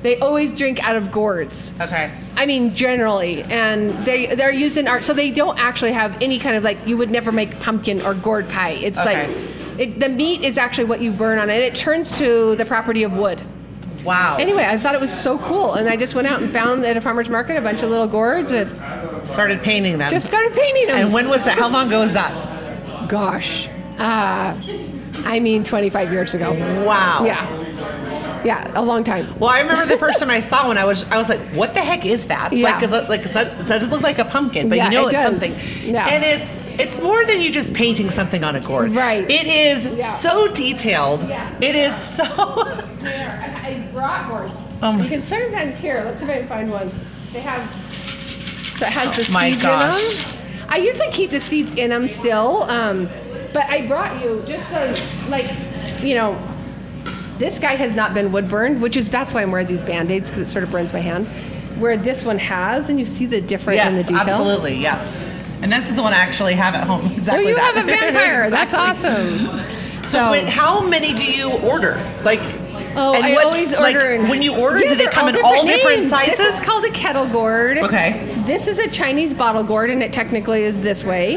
They 0.03 0.17
always 0.19 0.53
drink 0.53 0.81
out 0.87 0.95
of 0.95 1.11
gourds. 1.11 1.71
Okay. 1.81 2.11
I 2.35 2.45
mean, 2.45 2.75
generally, 2.75 3.43
and 3.43 3.91
they 4.05 4.27
they're 4.27 4.51
used 4.53 4.77
in 4.77 4.87
art, 4.87 5.03
so 5.03 5.13
they 5.13 5.31
don't 5.31 5.57
actually 5.59 5.91
have 5.91 6.15
any 6.21 6.39
kind 6.39 6.55
of 6.55 6.63
like 6.63 6.77
you 6.85 6.97
would 6.97 7.09
never 7.09 7.31
make 7.31 7.59
pumpkin 7.59 8.01
or 8.01 8.13
gourd 8.13 8.47
pie. 8.49 8.71
It's 8.71 8.99
Okay. 8.99 9.27
like 9.27 9.37
it, 9.79 9.99
the 9.99 10.09
meat 10.09 10.43
is 10.43 10.57
actually 10.57 10.85
what 10.85 11.01
you 11.01 11.11
burn 11.11 11.39
on 11.39 11.49
it. 11.49 11.61
It 11.63 11.75
turns 11.75 12.11
to 12.13 12.55
the 12.55 12.65
property 12.65 13.03
of 13.03 13.13
wood. 13.17 13.41
Wow. 14.03 14.37
Anyway, 14.37 14.63
I 14.63 14.77
thought 14.77 14.95
it 14.95 15.01
was 15.01 15.11
so 15.13 15.37
cool, 15.39 15.73
and 15.73 15.89
I 15.89 15.97
just 15.97 16.15
went 16.15 16.27
out 16.27 16.41
and 16.41 16.51
found 16.53 16.85
at 16.85 16.95
a 16.95 17.01
farmer's 17.01 17.27
market 17.29 17.57
a 17.57 17.61
bunch 17.61 17.81
of 17.83 17.89
little 17.89 18.07
gourds 18.07 18.51
and 18.53 18.69
started 19.27 19.61
painting 19.61 19.97
them. 19.97 20.09
just 20.09 20.27
started 20.27 20.53
painting 20.53 20.87
them. 20.87 20.95
and 20.97 21.13
when 21.13 21.27
was 21.27 21.43
that? 21.45 21.57
How 21.57 21.67
long 21.67 21.87
ago 21.87 21.99
was 22.01 22.13
that? 22.13 22.31
Gosh, 23.09 23.67
uh, 23.97 24.55
I 25.25 25.39
mean, 25.41 25.63
25 25.63 26.11
years 26.11 26.33
ago. 26.35 26.53
Wow. 26.85 27.23
Yeah, 27.25 27.56
yeah, 28.45 28.71
a 28.75 28.81
long 28.83 29.03
time. 29.03 29.25
Well, 29.39 29.49
I 29.49 29.59
remember 29.59 29.85
the 29.85 29.97
first 29.97 30.19
time 30.19 30.29
I 30.29 30.39
saw 30.39 30.67
one, 30.67 30.77
I 30.77 30.85
was 30.85 31.03
I 31.11 31.17
was 31.17 31.29
like, 31.29 31.39
"What 31.55 31.73
the 31.73 31.79
heck 31.81 32.05
is 32.05 32.25
that?" 32.27 32.51
Yeah. 32.53 32.69
Like, 32.71 32.79
'cause 32.81 32.91
it, 32.93 33.09
like 33.09 33.21
'cause 33.23 33.33
that, 33.33 33.57
that 33.59 33.67
does 33.67 33.89
look 33.89 34.01
like 34.01 34.19
a 34.19 34.25
pumpkin, 34.25 34.69
but 34.69 34.77
Yeah, 34.77 34.85
you 34.85 34.91
know 34.91 35.07
it 35.07 35.13
it's 35.13 35.23
does. 35.23 35.23
something. 35.41 35.93
Yeah. 35.93 36.07
And 36.07 36.23
it's 36.23 36.67
it's 36.79 36.99
more 36.99 37.25
than 37.25 37.41
you 37.41 37.51
just 37.51 37.73
painting 37.73 38.09
something 38.09 38.43
on 38.43 38.55
a 38.55 38.59
gourd. 38.61 38.91
Right. 38.91 39.29
It 39.29 39.47
is 39.47 39.87
Yeah. 39.87 40.03
so 40.03 40.47
detailed. 40.49 41.27
Yeah. 41.27 41.49
It 41.61 41.75
is 41.75 41.95
so. 41.95 42.23
I, 42.25 43.61
I 43.65 43.89
brought 43.93 44.29
gourds. 44.29 44.53
Oh 44.81 44.91
my- 44.93 45.03
you 45.03 45.09
can 45.09 45.21
sometimes 45.21 45.77
here. 45.77 46.01
Let's 46.05 46.19
see 46.19 46.25
if 46.25 46.31
I 46.31 46.37
can 46.39 46.47
find 46.47 46.71
one. 46.71 46.91
They 47.33 47.41
have. 47.41 47.69
So 48.77 48.85
it 48.85 48.91
has 48.91 49.27
the 49.27 49.31
my 49.33 49.51
seeds 49.51 49.63
gosh. 49.63 50.25
in 50.25 50.31
them. 50.31 50.33
I 50.69 50.77
usually 50.77 51.09
keep 51.11 51.31
the 51.31 51.39
seeds 51.41 51.73
in 51.75 51.89
them 51.91 52.07
still, 52.07 52.63
um, 52.63 53.09
but 53.53 53.65
I 53.69 53.87
brought 53.87 54.21
you 54.23 54.43
just 54.45 54.69
so, 54.69 54.93
like, 55.29 55.45
you 56.03 56.13
know, 56.13 56.37
this 57.37 57.59
guy 57.59 57.75
has 57.75 57.93
not 57.95 58.13
been 58.13 58.31
wood 58.31 58.47
burned, 58.49 58.81
which 58.81 58.95
is 58.97 59.09
that's 59.09 59.33
why 59.33 59.41
I'm 59.41 59.51
wearing 59.51 59.67
these 59.67 59.83
band 59.83 60.11
aids 60.11 60.29
because 60.29 60.43
it 60.43 60.49
sort 60.51 60.63
of 60.63 60.71
burns 60.71 60.93
my 60.93 60.99
hand. 60.99 61.27
Where 61.79 61.95
this 61.97 62.25
one 62.25 62.39
has, 62.39 62.89
and 62.89 62.97
you 62.99 63.05
see 63.05 63.25
the 63.27 63.39
difference 63.41 63.79
in 63.81 63.93
the 63.93 63.99
yes, 63.99 64.07
detail. 64.07 64.21
absolutely, 64.23 64.75
yeah. 64.77 64.99
And 65.61 65.71
this 65.71 65.89
is 65.89 65.95
the 65.95 66.01
one 66.01 66.13
I 66.13 66.17
actually 66.17 66.53
have 66.55 66.73
at 66.75 66.85
home. 66.85 67.05
Exactly. 67.13 67.45
Oh, 67.45 67.49
Exactly. 67.49 67.49
you 67.49 67.55
that. 67.55 67.75
have 67.75 67.83
a 67.83 67.87
vampire. 67.87 68.49
That's 68.49 68.73
awesome. 68.73 70.05
So, 70.05 70.31
when, 70.31 70.47
how 70.47 70.81
many 70.81 71.13
do 71.13 71.25
you 71.25 71.51
order? 71.59 72.03
Like, 72.23 72.41
Oh, 72.99 73.13
and 73.13 73.23
I 73.23 73.35
always 73.43 73.75
order. 73.75 74.11
in- 74.13 74.27
when 74.27 74.41
you 74.41 74.55
order, 74.55 74.79
Yeah, 74.79 74.89
do 74.89 74.95
they 74.95 75.05
come 75.05 75.27
in 75.29 75.35
all 75.43 75.65
different 75.67 75.99
names. 75.99 76.09
sizes? 76.09 76.37
This 76.37 76.59
is 76.59 76.65
called 76.65 76.83
a 76.85 76.89
kettle 76.89 77.27
gourd. 77.27 77.77
Okay. 77.77 78.36
This 78.47 78.65
is 78.67 78.79
a 78.79 78.89
Chinese 78.89 79.33
bottle 79.33 79.61
gourd, 79.61 79.89
and 79.89 80.01
it 80.01 80.13
technically 80.13 80.63
is 80.63 80.81
this 80.81 81.03
way. 81.03 81.35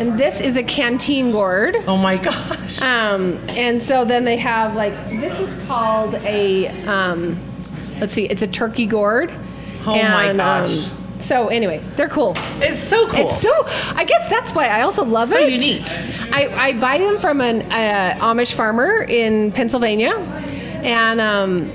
And 0.00 0.18
this 0.18 0.40
is 0.40 0.56
a 0.56 0.62
canteen 0.62 1.30
gourd. 1.32 1.76
oh 1.86 1.98
my 1.98 2.16
gosh. 2.16 2.80
Um, 2.80 3.38
and 3.50 3.82
so 3.82 4.06
then 4.06 4.24
they 4.24 4.38
have 4.38 4.74
like 4.74 4.94
this 5.10 5.38
is 5.38 5.66
called 5.66 6.14
a 6.14 6.68
um, 6.86 7.38
let's 8.00 8.14
see, 8.14 8.24
it's 8.24 8.40
a 8.40 8.46
turkey 8.46 8.86
gourd. 8.86 9.30
Oh 9.86 9.94
my 9.94 10.32
gosh. 10.34 10.90
Um, 10.90 10.96
so 11.18 11.48
anyway, 11.48 11.84
they're 11.96 12.08
cool. 12.08 12.32
it's 12.62 12.80
so 12.80 13.06
cool. 13.08 13.20
It's 13.20 13.36
so. 13.38 13.52
I 13.94 14.04
guess 14.04 14.26
that's 14.30 14.54
why 14.54 14.68
I 14.68 14.80
also 14.80 15.04
love 15.04 15.28
So 15.28 15.38
it. 15.38 15.42
So 15.42 15.46
unique. 15.48 15.84
I, 16.32 16.68
I 16.68 16.80
buy 16.80 16.96
them 16.96 17.18
from 17.18 17.42
an 17.42 17.70
uh, 17.70 18.16
Amish 18.18 18.54
farmer 18.54 19.02
in 19.02 19.52
Pennsylvania, 19.52 20.14
and 20.82 21.20
um, 21.20 21.70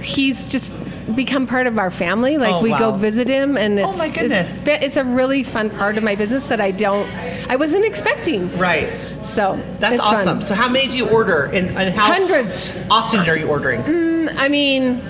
he's 0.00 0.48
just 0.48 0.72
become 1.16 1.46
part 1.46 1.66
of 1.66 1.78
our 1.78 1.90
family. 1.90 2.38
Like 2.38 2.54
Oh, 2.54 2.62
we 2.62 2.70
go 2.70 2.92
visit 2.92 3.28
him, 3.28 3.56
and 3.56 3.78
oh, 3.78 3.88
it's 3.90 3.96
Oh, 3.96 3.98
my 3.98 4.12
goodness. 4.14 4.66
It's, 4.66 4.84
it's 4.84 4.96
a 4.96 5.04
really 5.04 5.42
fun 5.42 5.70
part 5.70 5.96
of 5.98 6.04
my 6.04 6.14
business 6.16 6.48
that 6.48 6.60
I 6.60 6.70
don't. 6.70 7.08
I 7.50 7.56
wasn't 7.56 7.84
expecting. 7.84 8.56
right. 8.58 8.88
So 9.22 9.62
That's 9.78 9.96
it's 9.96 10.02
fun. 10.04 10.14
awesome. 10.14 10.42
So 10.42 10.54
how 10.54 10.68
many 10.68 10.88
do 10.88 10.96
you 10.96 11.08
order, 11.08 11.44
and, 11.44 11.68
and 11.76 11.94
how 11.94 12.04
Hundreds. 12.12 12.74
often 12.90 13.20
are 13.28 13.36
you 13.36 13.46
ordering? 13.48 13.82
Mm, 13.82 14.34
I 14.36 14.48
mean, 14.48 15.02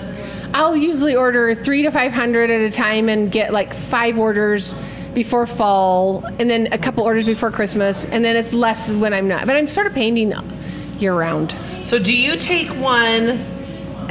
I'll 0.53 0.75
usually 0.75 1.15
order 1.15 1.55
three 1.55 1.81
to 1.83 1.91
five 1.91 2.11
hundred 2.11 2.51
at 2.51 2.59
a 2.61 2.69
time 2.71 3.07
and 3.07 3.31
get 3.31 3.53
like 3.53 3.73
five 3.73 4.19
orders 4.19 4.75
before 5.13 5.47
fall, 5.47 6.25
and 6.39 6.49
then 6.49 6.67
a 6.73 6.77
couple 6.77 7.03
orders 7.05 7.25
before 7.25 7.51
Christmas, 7.51 8.05
and 8.05 8.23
then 8.25 8.35
it's 8.35 8.53
less 8.53 8.93
when 8.93 9.13
I'm 9.13 9.27
not. 9.29 9.45
But 9.45 9.55
I'm 9.55 9.67
sort 9.67 9.87
of 9.87 9.93
painting 9.93 10.33
year 10.99 11.13
round. 11.13 11.55
So 11.85 11.97
do 11.97 12.15
you 12.15 12.35
take 12.35 12.67
one 12.81 13.43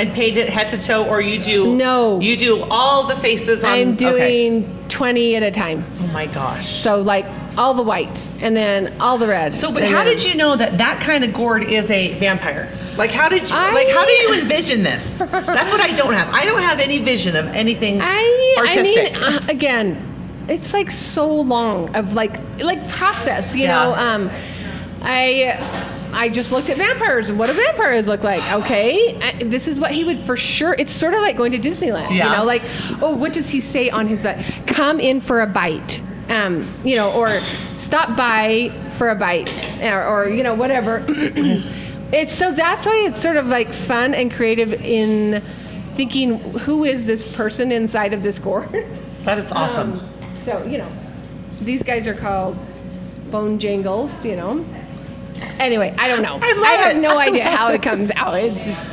and 0.01 0.13
paint 0.15 0.37
it 0.37 0.49
head 0.49 0.69
to 0.71 0.79
toe, 0.79 1.05
or 1.07 1.21
you 1.21 1.39
do 1.43 1.75
No. 1.77 2.21
You 2.21 2.37
do 2.37 2.63
all 2.71 3.05
the 3.07 3.17
faces. 3.17 3.63
On, 3.65 3.71
I'm 3.71 3.93
okay. 3.95 4.49
doing 4.51 4.85
twenty 4.89 5.37
at 5.37 5.43
a 5.43 5.51
time, 5.51 5.85
Oh 6.01 6.07
my 6.09 6.27
gosh. 6.27 6.69
so 6.69 7.01
like 7.03 7.27
all 7.59 7.75
the 7.75 7.83
white 7.83 8.27
and 8.41 8.57
then 8.57 8.95
all 9.01 9.19
the 9.19 9.27
red. 9.29 9.55
So, 9.55 9.71
but 9.73 9.83
how 9.83 10.05
then- 10.05 10.17
did 10.17 10.25
you 10.25 10.35
know 10.35 10.57
that 10.57 10.79
that 10.79 11.01
kind 11.01 11.23
of 11.25 11.33
gourd 11.35 11.65
is 11.65 11.91
a 11.91 12.15
vampire? 12.15 12.69
Like, 12.97 13.11
how 13.11 13.29
did 13.29 13.49
you? 13.49 13.55
I- 13.57 13.73
like, 13.73 13.89
how 13.89 14.05
do 14.07 14.13
you 14.13 14.35
envision 14.41 14.83
this? 14.83 15.19
That's 15.19 15.71
what 15.71 15.81
I 15.81 15.93
don't 15.93 16.15
have. 16.15 16.29
I 16.33 16.45
don't 16.45 16.63
have 16.63 16.81
any 16.81 16.99
vision 16.99 17.37
of 17.37 17.47
anything 17.47 18.01
I, 18.01 18.55
artistic. 18.59 19.17
I 19.17 19.31
mean, 19.31 19.39
uh, 19.39 19.47
again, 19.49 20.45
it's 20.49 20.73
like 20.73 20.91
so 20.91 21.29
long 21.43 21.95
of 21.95 22.15
like 22.15 22.37
like 22.61 22.89
process, 22.89 23.55
you 23.55 23.65
Yeah. 23.65 23.73
know. 23.73 23.95
Um, 23.95 24.31
I 25.03 25.57
I 26.13 26.29
just 26.29 26.53
looked 26.53 26.69
at 26.71 26.77
vampires 26.77 27.29
and 27.29 27.39
what 27.39 27.47
do 27.47 27.53
vampires 27.53 28.07
look 28.09 28.23
like? 28.23 28.43
Okay, 28.53 29.19
I, 29.21 29.43
this 29.45 29.67
is 29.69 29.81
what 29.81 29.91
he 29.93 30.05
would 30.05 30.21
for 30.21 30.37
sure. 30.37 30.75
It's 30.79 30.93
sort 30.93 31.15
of 31.15 31.21
like 31.21 31.37
going 31.37 31.53
to 31.53 31.59
Disneyland, 31.59 32.11
Yeah. 32.11 32.31
you 32.31 32.37
know. 32.37 32.45
Like, 32.45 32.63
oh, 33.01 33.15
what 33.15 33.33
does 33.33 33.49
he 33.51 33.61
say 33.61 33.91
on 33.91 34.07
his 34.09 34.23
bite? 34.23 34.43
Come 34.67 35.01
in 35.01 35.21
for 35.21 35.41
a 35.41 35.47
bite. 35.47 36.01
Um, 36.29 36.73
you 36.85 36.95
know, 36.97 37.13
or 37.13 37.41
stop 37.77 38.17
by 38.17 38.71
for 38.93 39.11
a 39.11 39.17
bite, 39.17 39.53
or, 39.83 40.05
or 40.05 40.29
you 40.29 40.43
know, 40.45 40.55
whatever. 40.55 41.05
it's 41.09 42.33
so 42.33 42.53
that's 42.53 42.87
why 42.87 43.05
it's 43.09 43.21
sort 43.21 43.37
of 43.37 43.47
like 43.47 43.73
fun 43.73 44.15
and 44.15 44.33
creative 44.33 44.73
in 44.75 45.43
thinking 45.95 46.39
who 46.61 46.85
is 46.85 47.05
this 47.05 47.35
person 47.35 47.73
inside 47.73 48.13
of 48.13 48.23
this 48.23 48.39
gourd. 48.39 48.71
that 49.25 49.39
is 49.39 49.51
awesome. 49.51 49.95
Um, 50.01 50.09
so 50.43 50.65
you 50.65 50.79
know, 50.79 50.89
these 51.61 51.83
guys 51.83 52.07
are 52.07 52.15
called 52.15 52.57
bone 53.31 53.59
jangles. 53.59 54.25
You 54.25 54.37
know. 54.37 54.65
Anyway, 55.59 55.95
I 55.99 56.09
don't 56.09 56.23
know. 56.23 56.39
I 56.41 56.53
love 56.53 56.81
have 56.81 56.97
it. 56.97 57.01
no 57.01 57.11
I 57.19 57.27
idea 57.27 57.45
how 57.45 57.71
it 57.71 57.83
comes 57.83 58.11
out. 58.17 58.35
It's 58.35 58.65
just 58.65 58.91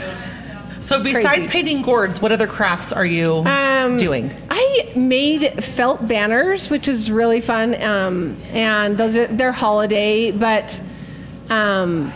so, 0.82 1.02
besides 1.02 1.28
crazy. 1.28 1.50
painting 1.50 1.82
gourds, 1.82 2.22
what 2.22 2.32
other 2.32 2.48
crafts 2.48 2.94
are 2.94 3.06
you 3.06 3.44
um, 3.46 3.98
doing? 3.98 4.32
I 4.50 4.92
made 4.96 5.64
felt 5.64 6.08
banners, 6.08 6.70
which 6.70 6.88
is 6.88 7.12
really 7.12 7.42
fun, 7.42 7.82
um, 7.82 8.38
and 8.50 8.98
those 8.98 9.16
are 9.16 9.28
they're 9.28 9.52
holiday, 9.52 10.32
but. 10.32 10.80
Um, 11.50 12.12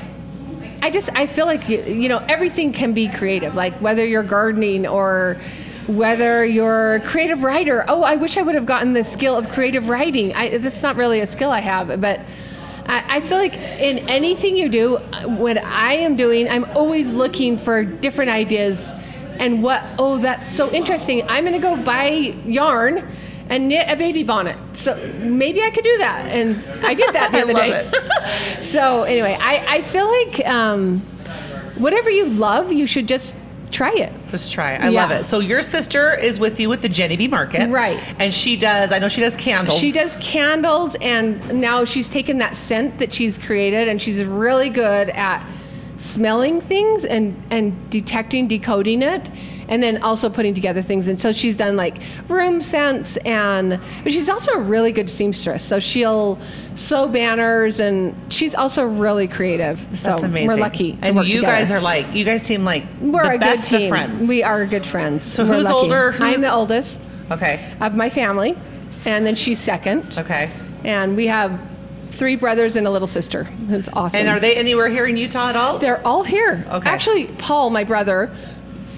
I 0.84 0.90
just 0.90 1.12
I 1.14 1.28
feel 1.28 1.46
like 1.46 1.70
you, 1.70 1.84
you 1.84 2.10
know 2.10 2.18
everything 2.28 2.74
can 2.74 2.94
be 2.94 3.08
creative. 3.08 3.54
Like 3.54 3.76
whether 3.76 4.04
you're 4.04 4.24
gardening 4.24 4.88
or 4.88 5.40
whether 5.88 6.46
you're 6.46 6.96
a 6.96 7.02
creative 7.02 7.44
writer. 7.44 7.86
Oh, 7.88 8.04
I 8.04 8.16
wish 8.16 8.38
I 8.38 8.42
would 8.42 8.56
have 8.56 8.66
gotten 8.66 8.94
the 8.94 9.04
skill 9.04 9.36
of 9.36 9.50
creative 9.50 9.90
writing. 9.90 10.34
I, 10.34 10.58
that's 10.58 10.82
not 10.82 10.96
really 10.96 11.20
a 11.20 11.28
skill 11.28 11.52
I 11.52 11.60
have, 11.60 12.02
but 12.02 12.20
I, 12.92 13.18
I 13.18 13.22
feel 13.22 13.38
like 13.38 13.56
in 13.56 14.00
anything 14.10 14.58
you 14.58 14.68
do, 14.68 14.98
what 15.26 15.58
I 15.58 15.94
am 15.94 16.18
doing, 16.18 16.50
I'm 16.50 16.66
always 16.76 17.14
looking 17.14 17.58
for 17.58 17.84
different 17.84 18.32
ideas. 18.32 18.94
And 19.40 19.64
what? 19.64 19.84
Oh, 19.98 20.18
that's 20.18 20.48
so 20.48 20.70
interesting. 20.72 21.24
I'm 21.30 21.46
going 21.46 21.54
to 21.54 21.60
go 21.60 21.78
buy 21.78 22.10
yarn 22.46 23.08
and 23.50 23.70
knit 23.70 23.90
a 23.90 23.96
baby 23.96 24.24
bonnet. 24.24 24.58
So 24.76 24.96
maybe 25.20 25.62
I 25.62 25.70
could 25.72 25.86
do 25.86 25.98
that. 26.00 26.28
And 26.28 26.58
I 26.86 26.94
did 26.94 27.16
that 27.16 27.32
the 27.32 27.38
I 27.40 27.42
other 27.42 27.54
love 27.54 27.92
day. 27.92 28.60
so 28.62 29.04
anyway, 29.04 29.38
I, 29.40 29.78
I 29.78 29.82
feel 29.84 30.08
like 30.10 30.46
um, 30.48 31.00
whatever 31.78 32.10
you 32.10 32.26
love, 32.26 32.74
you 32.74 32.86
should 32.88 33.08
just 33.08 33.38
try 33.72 33.92
it. 33.94 34.12
Just 34.30 34.52
try. 34.54 34.74
it. 34.74 34.82
I 34.82 34.90
Yeah. 34.90 35.02
love 35.02 35.12
it. 35.12 35.24
So 35.26 35.40
your 35.40 35.62
sister 35.62 36.14
is 36.18 36.40
with 36.40 36.60
you 36.60 36.70
with 36.70 36.82
the 36.82 36.90
Jenny 36.90 37.18
B 37.18 37.28
Market, 37.28 37.70
Right. 37.70 37.98
And 38.20 38.34
she 38.34 38.56
does. 38.56 38.92
I 38.92 39.00
know 39.00 39.08
she 39.08 39.22
does 39.22 39.36
candles. 39.36 39.78
She 39.80 39.92
does 39.92 40.16
candles, 40.22 40.96
and 41.02 41.60
now 41.60 41.86
she's 41.86 42.08
taken 42.08 42.38
that 42.40 42.56
scent 42.56 43.00
that 43.00 43.12
she's 43.14 43.38
created, 43.38 43.88
and 43.88 44.02
she's 44.02 44.24
really 44.24 44.70
good 44.70 45.10
at 45.10 45.46
smelling 46.02 46.60
things 46.60 47.06
and 47.06 47.40
and 47.52 47.90
detecting, 47.92 48.48
decoding 48.48 49.04
it, 49.04 49.30
and 49.68 49.84
then 49.84 50.02
also 50.02 50.30
putting 50.30 50.54
together 50.56 50.82
things. 50.82 51.08
And 51.08 51.22
so 51.22 51.32
she's 51.32 51.56
done 51.56 51.78
like 51.78 51.98
room 52.28 52.60
scents 52.62 53.18
and 53.18 53.80
but 54.04 54.12
she's 54.12 54.28
also 54.28 54.52
a 54.54 54.60
really 54.60 54.92
good 54.92 55.10
seamstress. 55.10 55.64
So 55.64 55.80
she'll 55.80 56.40
sew 56.76 57.08
banners 57.08 57.80
and 57.80 58.16
she's 58.34 58.56
also 58.56 58.84
really 58.86 59.28
creative. 59.28 59.80
So 59.94 60.10
That's 60.10 60.24
amazing. 60.24 60.48
we're 60.48 60.56
lucky. 60.56 60.98
And 61.04 61.16
you 61.18 61.24
together. 61.36 61.46
guys 61.46 61.72
are 61.72 61.80
like, 61.82 62.14
you 62.16 62.26
guys 62.26 62.42
seem 62.42 62.66
like 62.66 62.84
we're 63.00 63.24
the 63.24 63.36
a 63.36 63.40
best 63.40 63.70
good 63.70 63.78
team. 63.78 63.84
of 63.86 63.90
friends. 63.90 64.28
We 64.28 64.42
are 64.42 64.66
good 64.66 64.86
friends. 64.88 65.24
So 65.24 65.46
We're 65.46 65.56
who's 65.58 65.66
lucky. 65.66 65.76
older? 65.76 66.12
Who's- 66.14 66.36
I'm 66.36 66.42
the 66.42 66.52
oldest 66.52 67.04
okay. 67.30 67.64
of 67.80 67.96
my 67.96 68.10
family, 68.10 68.58
and 69.06 69.24
then 69.26 69.36
she's 69.36 69.60
second. 69.60 70.18
Okay. 70.18 70.50
And 70.84 71.16
we 71.16 71.28
have 71.28 71.52
three 72.22 72.36
brothers 72.36 72.76
and 72.76 72.86
a 72.86 72.92
little 72.92 73.08
sister. 73.08 73.48
It's 73.70 73.90
awesome. 73.94 74.20
And 74.20 74.30
are 74.30 74.40
they 74.40 74.56
anywhere 74.56 74.88
here 74.90 75.08
in 75.08 75.18
Utah 75.18 75.50
at 75.50 75.56
all? 75.56 75.80
They're 75.80 76.06
all 76.06 76.24
here. 76.24 76.64
Okay. 76.70 76.88
Actually, 76.88 77.26
Paul, 77.26 77.72
my 77.72 77.84
brother, 77.84 78.32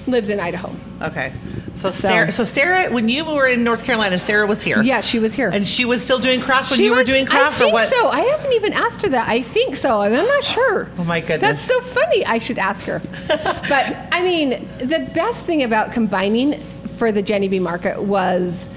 lives 0.07 0.27
in 0.27 0.41
Idaho. 0.41 0.75
Okay. 1.01 1.31
So 1.73 1.89
Sarah, 1.89 2.33
so 2.33 2.43
Sarah, 2.43 2.91
when 2.91 3.07
you 3.07 3.23
were 3.23 3.47
in 3.47 3.63
North 3.63 3.85
Carolina, 3.85 4.19
Sarah 4.19 4.45
was 4.45 4.61
here. 4.61 4.81
Yeah, 4.81 4.99
she 4.99 5.19
was 5.19 5.33
here. 5.33 5.47
And 5.47 5.65
she 5.65 5.85
was 5.85 6.03
still 6.03 6.19
doing 6.19 6.41
crafts 6.41 6.69
when 6.69 6.79
she 6.79 6.83
you 6.83 6.93
were 6.93 7.05
doing 7.05 7.25
crafts, 7.25 7.61
I 7.61 7.63
think 7.63 7.71
or 7.71 7.75
what? 7.75 7.85
so. 7.85 8.09
I 8.09 8.19
haven't 8.19 8.51
even 8.51 8.73
asked 8.73 9.01
her 9.03 9.09
that. 9.09 9.29
I 9.29 9.41
think 9.41 9.77
so. 9.77 10.01
I 10.01 10.09
mean, 10.09 10.19
I'm 10.19 10.27
not 10.27 10.43
sure. 10.57 10.91
Oh, 10.97 11.05
my 11.05 11.21
goodness. 11.21 11.39
That's 11.39 11.61
so 11.61 11.79
funny. 11.79 12.25
I 12.25 12.39
should 12.39 12.59
ask 12.59 12.83
her. 12.83 13.01
but 13.29 13.97
I 14.11 14.21
mean, 14.21 14.67
the 14.79 15.09
best 15.13 15.45
thing 15.45 15.63
about 15.63 15.93
combining 15.93 16.61
for 16.97 17.13
the 17.13 17.21
Jenny 17.21 17.47
B 17.47 17.59
market 17.59 18.03
was 18.03 18.67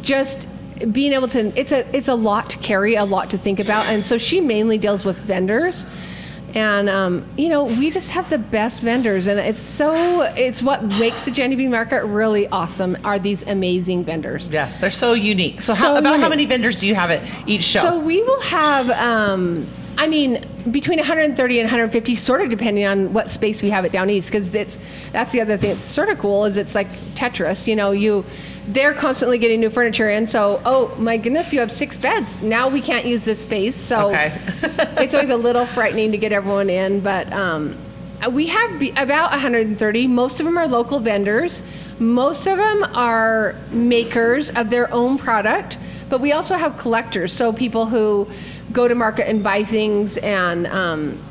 just 0.00 0.46
being 0.92 1.12
able 1.12 1.28
to 1.28 1.58
it's 1.58 1.72
a 1.72 1.86
it's 1.96 2.08
a 2.08 2.14
lot 2.14 2.50
to 2.50 2.58
carry 2.58 2.94
a 2.94 3.04
lot 3.04 3.30
to 3.30 3.38
think 3.38 3.60
about. 3.60 3.86
And 3.86 4.04
so 4.04 4.18
she 4.18 4.40
mainly 4.40 4.78
deals 4.78 5.04
with 5.04 5.18
vendors. 5.18 5.86
And 6.54 6.88
um, 6.88 7.24
you 7.36 7.48
know 7.48 7.64
we 7.64 7.90
just 7.90 8.10
have 8.10 8.28
the 8.28 8.38
best 8.38 8.82
vendors. 8.82 9.26
And 9.26 9.38
it's 9.38 9.60
so 9.60 10.22
it's 10.22 10.62
what 10.62 10.82
makes 10.98 11.24
the 11.24 11.30
jenny 11.30 11.56
b 11.56 11.68
market 11.68 12.04
really 12.04 12.48
awesome 12.48 12.96
are 13.04 13.18
these 13.18 13.42
amazing 13.44 14.04
vendors. 14.04 14.48
Yes, 14.48 14.74
they're 14.80 14.90
so 14.90 15.12
unique. 15.12 15.60
So, 15.60 15.74
So 15.74 15.86
how, 15.86 15.96
about 15.96 16.20
how 16.20 16.28
many 16.28 16.46
vendors 16.46 16.80
do 16.80 16.88
you 16.88 16.94
have 16.94 17.10
at 17.10 17.22
each 17.48 17.62
show? 17.62 17.80
So 17.80 18.00
we 18.00 18.22
will 18.22 18.40
have, 18.40 18.90
um, 18.90 19.66
I 19.96 20.08
mean, 20.08 20.44
between 20.70 20.98
130 20.98 21.58
and 21.58 21.66
150, 21.66 22.14
sort 22.14 22.40
of 22.40 22.48
depending 22.48 22.84
on 22.86 23.12
what 23.12 23.30
space 23.30 23.62
we 23.62 23.70
have 23.70 23.84
it 23.84 23.92
down 23.92 24.10
east, 24.10 24.30
because 24.30 24.54
it's 24.54 24.78
that's 25.12 25.32
the 25.32 25.40
other 25.40 25.56
thing. 25.56 25.72
It's 25.72 25.84
sort 25.84 26.08
of 26.08 26.18
cool 26.18 26.44
is 26.44 26.56
it's 26.56 26.74
like 26.74 26.88
Tetris. 27.14 27.66
You 27.66 27.76
know, 27.76 27.90
you 27.92 28.24
they're 28.68 28.94
constantly 28.94 29.38
getting 29.38 29.60
new 29.60 29.70
furniture 29.70 30.10
in. 30.10 30.26
So, 30.26 30.60
oh 30.64 30.94
my 30.98 31.16
goodness, 31.16 31.52
you 31.52 31.60
have 31.60 31.70
six 31.70 31.96
beds. 31.96 32.42
Now 32.42 32.68
we 32.68 32.80
can't 32.80 33.04
use 33.04 33.24
this 33.24 33.42
space. 33.42 33.76
So 33.76 34.08
Okay. 34.08 34.32
it's 35.02 35.14
always 35.14 35.30
a 35.30 35.36
little 35.36 35.66
frightening 35.66 36.12
to 36.12 36.18
get 36.18 36.32
everyone 36.32 36.70
in, 36.70 37.00
but. 37.00 37.32
Um, 37.32 37.76
we 38.32 38.48
have 38.48 38.82
about 38.98 39.30
130. 39.30 40.06
Most 40.06 40.40
of 40.40 40.44
them 40.44 40.58
are 40.58 40.68
local 40.68 41.00
vendors. 41.00 41.62
Most 42.00 42.46
of 42.46 42.56
them 42.56 42.82
are 42.94 43.54
makers 43.70 44.50
of 44.50 44.70
their 44.70 44.92
own 44.92 45.18
product, 45.18 45.78
but 46.08 46.20
we 46.20 46.32
also 46.32 46.54
have 46.54 46.78
collectors. 46.78 47.32
So 47.32 47.52
people 47.52 47.86
who 47.86 48.26
go 48.72 48.88
to 48.88 48.94
market 48.94 49.28
and 49.28 49.44
buy 49.44 49.64
things, 49.64 50.16
and 50.16 50.66
um, 50.66 51.22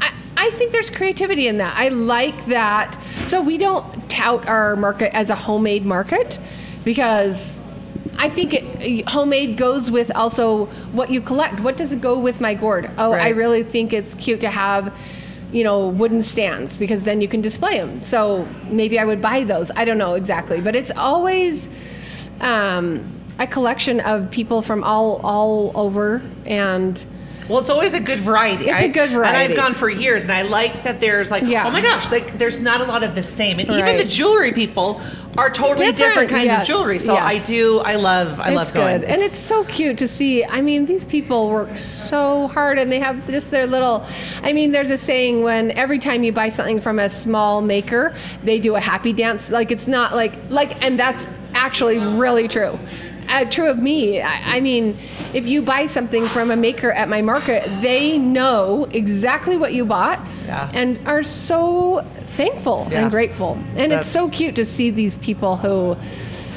I, 0.00 0.12
I 0.36 0.50
think 0.50 0.72
there's 0.72 0.90
creativity 0.90 1.48
in 1.48 1.58
that. 1.58 1.74
I 1.76 1.88
like 1.88 2.46
that. 2.46 2.98
So 3.26 3.42
we 3.42 3.58
don't 3.58 4.08
tout 4.08 4.48
our 4.48 4.74
market 4.74 5.14
as 5.14 5.28
a 5.28 5.34
homemade 5.34 5.84
market 5.84 6.38
because 6.82 7.58
I 8.16 8.28
think 8.28 8.54
it, 8.54 9.08
homemade 9.08 9.56
goes 9.56 9.90
with 9.90 10.14
also 10.14 10.66
what 10.92 11.10
you 11.10 11.20
collect. 11.20 11.60
What 11.60 11.76
does 11.76 11.92
it 11.92 12.00
go 12.00 12.18
with 12.18 12.40
my 12.40 12.54
gourd? 12.54 12.90
Oh, 12.96 13.12
I 13.12 13.30
really 13.30 13.62
think 13.62 13.92
it's 13.92 14.14
cute 14.14 14.40
to 14.40 14.50
have, 14.50 14.96
you 15.52 15.64
know, 15.64 15.88
wooden 15.88 16.22
stands 16.22 16.78
because 16.78 17.04
then 17.04 17.20
you 17.20 17.28
can 17.28 17.40
display 17.40 17.78
them. 17.78 18.02
So 18.02 18.46
maybe 18.68 18.98
I 18.98 19.04
would 19.04 19.22
buy 19.22 19.44
those. 19.44 19.70
I 19.76 19.84
don't 19.84 19.98
know 19.98 20.14
exactly, 20.14 20.60
but 20.60 20.74
it's 20.74 20.90
always 20.96 21.68
um, 22.40 23.04
a 23.38 23.46
collection 23.46 24.00
of 24.00 24.30
people 24.30 24.62
from 24.62 24.82
all 24.84 25.20
all 25.22 25.72
over 25.74 26.22
and. 26.46 27.04
Well, 27.48 27.58
it's 27.58 27.70
always 27.70 27.92
a 27.94 28.00
good 28.00 28.20
variety. 28.20 28.66
It's 28.68 28.80
a 28.80 28.86
a 28.86 28.88
good 28.88 29.10
And. 29.10 29.36
I've 29.36 29.54
gone 29.56 29.74
for 29.74 29.90
years, 29.90 30.22
and 30.24 30.32
I 30.32 30.42
like 30.42 30.84
that 30.84 31.00
there's 31.00 31.30
like, 31.30 31.42
Yeah. 31.44 31.66
oh 31.66 31.70
my 31.70 31.82
gosh, 31.82 32.10
like 32.10 32.38
there's 32.38 32.60
not 32.60 32.80
a 32.80 32.84
lot 32.84 33.02
of 33.02 33.14
the 33.14 33.22
same, 33.22 33.58
and 33.58 33.68
even 33.70 33.96
the 33.96 34.04
jewelry 34.04 34.52
people 34.52 35.00
are 35.36 35.50
totally 35.50 35.90
different, 35.92 35.98
Different, 35.98 36.30
kinds 36.30 36.44
yes, 36.44 36.62
of 36.62 36.66
jewelry. 36.68 36.98
So 37.00 37.16
I 37.16 37.38
do, 37.44 37.80
I 37.80 37.96
love, 37.96 38.40
I 38.40 38.48
it's 38.48 38.56
love 38.56 38.72
going. 38.72 39.00
good, 39.00 39.10
and 39.10 39.20
it's 39.20 39.36
so 39.36 39.64
cute 39.64 39.98
to 39.98 40.08
see. 40.08 40.44
I 40.44 40.60
mean, 40.60 40.86
these 40.86 41.04
people 41.04 41.50
work 41.50 41.76
so 41.76 42.48
hard, 42.48 42.78
and 42.78 42.90
they 42.90 43.00
have 43.00 43.26
just 43.28 43.50
their 43.50 43.66
little. 43.66 44.06
I 44.42 44.52
mean, 44.52 44.72
there's 44.72 44.90
a 44.90 44.98
saying 44.98 45.42
when 45.42 45.72
every 45.72 45.98
time 45.98 46.22
you 46.24 46.32
buy 46.32 46.48
something 46.48 46.80
from 46.80 46.98
a 46.98 47.10
small 47.10 47.60
maker, 47.60 48.14
they 48.42 48.58
do 48.60 48.76
a 48.76 48.80
happy 48.80 49.12
dance. 49.12 49.50
Like 49.50 49.70
it's 49.70 49.88
not 49.88 50.14
like 50.14 50.32
like, 50.48 50.82
and 50.82 50.98
that's 50.98 51.28
actually 51.54 51.98
really 51.98 52.48
true. 52.48 52.78
Uh, 53.28 53.44
true 53.46 53.68
of 53.68 53.78
me. 53.78 54.20
I, 54.20 54.56
I 54.56 54.60
mean, 54.60 54.96
if 55.32 55.46
you 55.48 55.62
buy 55.62 55.86
something 55.86 56.26
from 56.26 56.50
a 56.50 56.56
maker 56.56 56.92
at 56.92 57.08
my 57.08 57.22
market, 57.22 57.64
they 57.80 58.18
know 58.18 58.86
exactly 58.92 59.56
what 59.56 59.72
you 59.72 59.84
bought 59.84 60.20
Yeah. 60.46 60.70
and 60.74 60.98
are 61.06 61.22
so 61.22 62.04
thankful 62.28 62.86
Yeah. 62.90 63.02
and 63.02 63.10
grateful. 63.10 63.58
And 63.76 63.90
That's- 63.90 64.02
it's 64.02 64.08
so 64.10 64.28
cute 64.28 64.54
to 64.56 64.64
see 64.64 64.90
these 64.90 65.16
people 65.18 65.56
who 65.56 65.96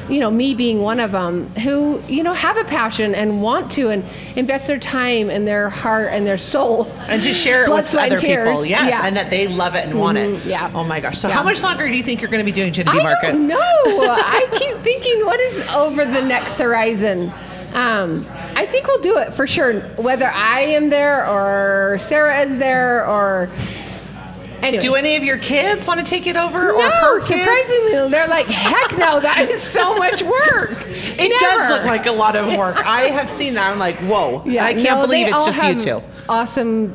you 0.09 0.19
know 0.19 0.31
me 0.31 0.53
being 0.55 0.81
one 0.81 0.99
of 0.99 1.11
them 1.11 1.49
who 1.55 2.01
you 2.07 2.23
know 2.23 2.33
have 2.33 2.57
a 2.57 2.63
passion 2.63 3.13
and 3.13 3.41
want 3.41 3.71
to 3.71 3.89
and 3.89 4.03
invest 4.35 4.67
their 4.67 4.79
time 4.79 5.29
and 5.29 5.47
their 5.47 5.69
heart 5.69 6.09
and 6.11 6.25
their 6.25 6.37
soul 6.37 6.85
and 7.07 7.21
to 7.23 7.33
share 7.33 7.65
it 7.65 7.69
with 7.69 7.93
other 7.95 8.17
tears. 8.17 8.47
people, 8.49 8.65
yes, 8.65 8.89
Yeah. 8.89 9.05
and 9.05 9.15
that 9.17 9.29
they 9.29 9.47
love 9.47 9.75
it 9.75 9.85
and 9.85 9.99
want 9.99 10.17
it. 10.17 10.29
Mhm, 10.29 10.45
yeah. 10.45 10.71
Oh 10.73 10.83
my 10.83 10.99
gosh. 10.99 11.17
So 11.17 11.27
Yeah. 11.27 11.35
how 11.35 11.43
much 11.43 11.61
longer 11.63 11.87
do 11.87 11.93
you 11.95 12.03
think 12.03 12.21
you're 12.21 12.31
going 12.31 12.45
to 12.45 12.49
be 12.51 12.51
doing 12.51 12.71
Jenny 12.73 12.91
B 12.91 12.99
I 12.99 13.03
Market? 13.03 13.31
don't 13.33 13.47
know. 13.47 13.57
I 13.57 14.47
keep 14.57 14.77
thinking, 14.83 15.25
what 15.25 15.39
is 15.39 15.67
over 15.69 16.05
the 16.05 16.21
next 16.23 16.57
horizon? 16.57 17.31
Um, 17.73 18.25
I 18.55 18.65
think 18.65 18.87
we'll 18.87 19.01
do 19.01 19.17
it 19.17 19.33
for 19.33 19.45
sure, 19.45 19.81
whether 19.97 20.27
I 20.29 20.61
am 20.61 20.89
there 20.89 21.27
or 21.27 21.97
Sarah 21.99 22.41
is 22.43 22.57
there 22.57 23.05
or 23.05 23.49
anyway. 24.61 24.81
Do 24.81 24.95
any 24.95 25.15
of 25.15 25.23
your 25.23 25.37
kids 25.37 25.87
want 25.87 25.99
to 25.99 26.05
take 26.05 26.27
it 26.27 26.35
over, 26.35 26.71
or 26.71 26.79
no, 26.79 26.89
her 26.89 27.15
kids? 27.19 27.27
surprisingly, 27.27 28.09
they're 28.09 28.27
like, 28.27 28.47
heck 28.47 28.97
no, 28.97 29.19
that 29.19 29.49
is 29.49 29.61
so 29.61 29.95
much 29.95 30.23
work. 30.23 30.83
It 30.87 31.39
does 31.39 31.69
look 31.69 31.83
like 31.85 32.05
a 32.05 32.11
lot 32.11 32.35
of 32.35 32.57
work. 32.57 32.77
I 32.85 33.03
have 33.09 33.29
seen 33.29 33.53
that. 33.55 33.71
I'm 33.71 33.79
like, 33.79 33.95
whoa! 33.97 34.41
I 34.41 34.73
can't 34.73 34.83
no, 34.99 35.01
believe 35.01 35.27
it's 35.27 35.45
just 35.45 35.85
you 35.85 35.99
two. 35.99 36.03
Awesome, 36.29 36.93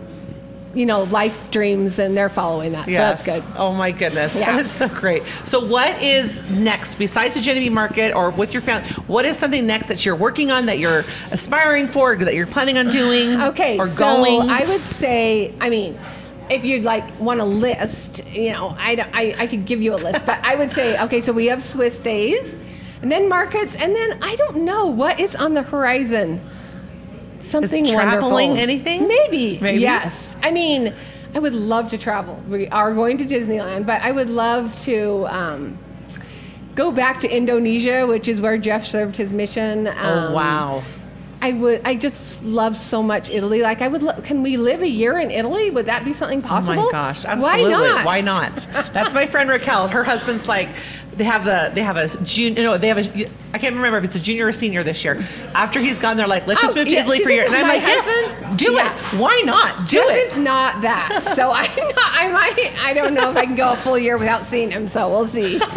you 0.75 0.87
know, 0.87 1.05
life 1.05 1.51
dreams, 1.51 1.99
and 1.99 2.17
they're 2.17 2.29
following 2.29 2.73
that. 2.73 2.87
So 2.87 2.93
that's 2.93 3.23
good. 3.23 3.43
Oh 3.57 3.73
my 3.73 3.91
goodness, 3.91 4.35
Yeah. 4.35 4.57
that's 4.57 4.73
so 4.73 4.89
great. 4.89 5.23
So, 5.45 5.65
what 5.65 6.01
is 6.03 6.41
next 6.51 6.95
besides 6.97 7.35
the 7.35 7.41
Jenny 7.41 7.61
B 7.61 7.69
Market 7.69 8.15
or 8.15 8.31
with 8.31 8.53
your 8.53 8.63
family? 8.63 8.89
What 9.07 9.25
is 9.25 9.39
something 9.39 9.67
next 9.67 9.89
that 9.89 10.05
you're 10.07 10.17
working 10.17 10.51
on 10.51 10.67
that 10.67 10.79
you're 10.79 11.05
aspiring 11.31 11.89
for, 11.89 12.17
that 12.17 12.35
you're 12.35 12.47
planning 12.47 12.79
on 12.79 12.89
doing? 12.89 13.41
Okay, 13.41 13.79
or 13.79 13.87
so 13.87 14.17
going? 14.17 14.51
I 14.51 14.65
would 14.67 14.83
say, 14.83 15.53
I 15.61 15.69
mean, 15.71 15.99
if 16.53 16.65
you'd 16.65 16.85
like 16.85 17.05
want 17.21 17.41
a 17.41 17.45
list, 17.45 18.25
you 18.27 18.53
know, 18.53 18.75
I, 18.79 18.97
I, 19.13 19.35
I 19.43 19.47
could 19.47 19.65
give 19.65 19.81
you 19.83 19.95
a 19.95 19.97
list, 19.97 20.25
but 20.27 20.39
I 20.45 20.55
would 20.57 20.71
say, 20.71 20.99
okay, 21.05 21.21
so 21.21 21.33
we 21.33 21.47
have 21.47 21.63
Swiss 21.63 21.99
days, 21.99 22.55
and 23.03 23.11
then 23.11 23.29
markets, 23.29 23.75
and 23.77 23.95
then 23.95 24.19
I 24.23 24.35
don't 24.37 24.65
know 24.65 24.87
what 24.87 25.19
is 25.21 25.35
on 25.37 25.55
the 25.55 25.63
horizon. 25.63 26.41
Something 27.41 27.85
traveling 27.85 28.51
wonderful. 28.51 28.59
anything? 28.63 29.09
Maybe. 29.09 29.59
Maybe. 29.61 29.81
Yes. 29.81 30.37
I 30.43 30.53
mean, 30.53 30.95
I 31.35 31.41
would 31.41 31.55
love 31.55 31.91
to 31.91 31.99
travel. 31.99 32.37
We 32.49 32.69
are 32.69 32.95
going 32.95 33.19
to 33.19 33.25
Disneyland, 33.25 33.85
but 33.87 34.01
I 34.03 34.13
would 34.13 34.29
love 34.29 34.75
to. 34.85 35.27
Um, 35.29 35.79
Go 36.75 36.91
back 36.91 37.19
to 37.21 37.29
Indonesia, 37.29 38.07
which 38.07 38.29
is 38.29 38.41
where 38.41 38.57
Jeff 38.57 38.87
served 38.87 39.15
his 39.19 39.31
mission. 39.31 39.89
oh 39.89 39.91
Um, 39.91 40.33
wow! 40.33 40.83
I 41.45 41.53
would. 41.53 41.81
I 41.85 41.97
just 41.97 42.45
love 42.45 42.77
so 42.77 43.03
much 43.03 43.29
Italy. 43.29 43.63
Like 43.63 43.83
I 43.83 43.89
would. 43.89 44.03
Lo- 44.03 44.21
can 44.23 44.43
we 44.45 44.57
live 44.57 44.81
a 44.81 44.89
year 44.89 45.19
in 45.19 45.31
Italy? 45.33 45.71
Would 45.71 45.87
that 45.87 46.05
be 46.05 46.13
something 46.13 46.41
possible? 46.41 46.81
Oh 46.81 46.87
my 46.87 46.93
gosh, 46.93 47.25
absolutely. 47.25 47.73
Why 47.73 47.81
not? 47.81 48.07
Why 48.07 48.21
not? 48.21 48.69
That's 48.93 49.13
my 49.13 49.27
friend 49.27 49.51
Raquel. 49.51 49.89
Her 49.89 50.05
husband's 50.05 50.47
like, 50.47 50.69
they 51.17 51.25
have 51.25 51.45
the 51.45 51.73
they 51.75 51.83
have 51.83 51.97
a 51.97 52.07
junior. 52.25 52.63
No, 52.63 52.79
they 52.79 52.87
have 52.87 52.99
a. 52.99 53.29
I 53.53 53.59
can't 53.59 53.75
remember 53.75 53.99
if 53.99 54.05
it's 54.05 54.15
a 54.15 54.21
junior 54.21 54.47
or 54.47 54.53
senior 54.53 54.85
this 54.85 55.05
year. 55.05 55.21
After 55.53 55.81
he's 55.81 55.99
gone, 55.99 56.17
they're 56.17 56.29
like, 56.29 56.47
let's 56.47 56.61
just 56.63 56.77
Oh, 56.77 56.79
move 56.79 56.89
to 56.89 56.95
yeah, 56.95 57.01
Italy 57.03 57.19
see, 57.19 57.25
for 57.25 57.31
a 57.31 57.35
year. 57.35 57.45
And 57.47 57.55
I'm 57.57 57.67
like, 57.69 57.83
yes, 57.83 58.57
do 58.57 58.73
Yeah. 58.73 58.95
it. 58.95 59.21
Why 59.21 59.43
not? 59.45 59.89
Do 59.89 59.97
Jeff 59.99 60.11
it. 60.11 60.19
is 60.31 60.37
not 60.39 60.81
that. 60.83 61.23
So 61.35 61.51
I'm 61.51 61.77
not. 61.77 61.95
I 61.97 62.29
might. 62.31 62.73
I 62.85 62.95
don't 62.95 63.15
know 63.15 63.31
if 63.33 63.37
I 63.37 63.47
can 63.47 63.57
go 63.57 63.73
a 63.73 63.77
full 63.77 63.99
year 63.99 64.17
without 64.17 64.47
seeing 64.47 64.71
him. 64.71 64.87
So 64.87 65.11
we'll 65.11 65.27
see. 65.27 65.59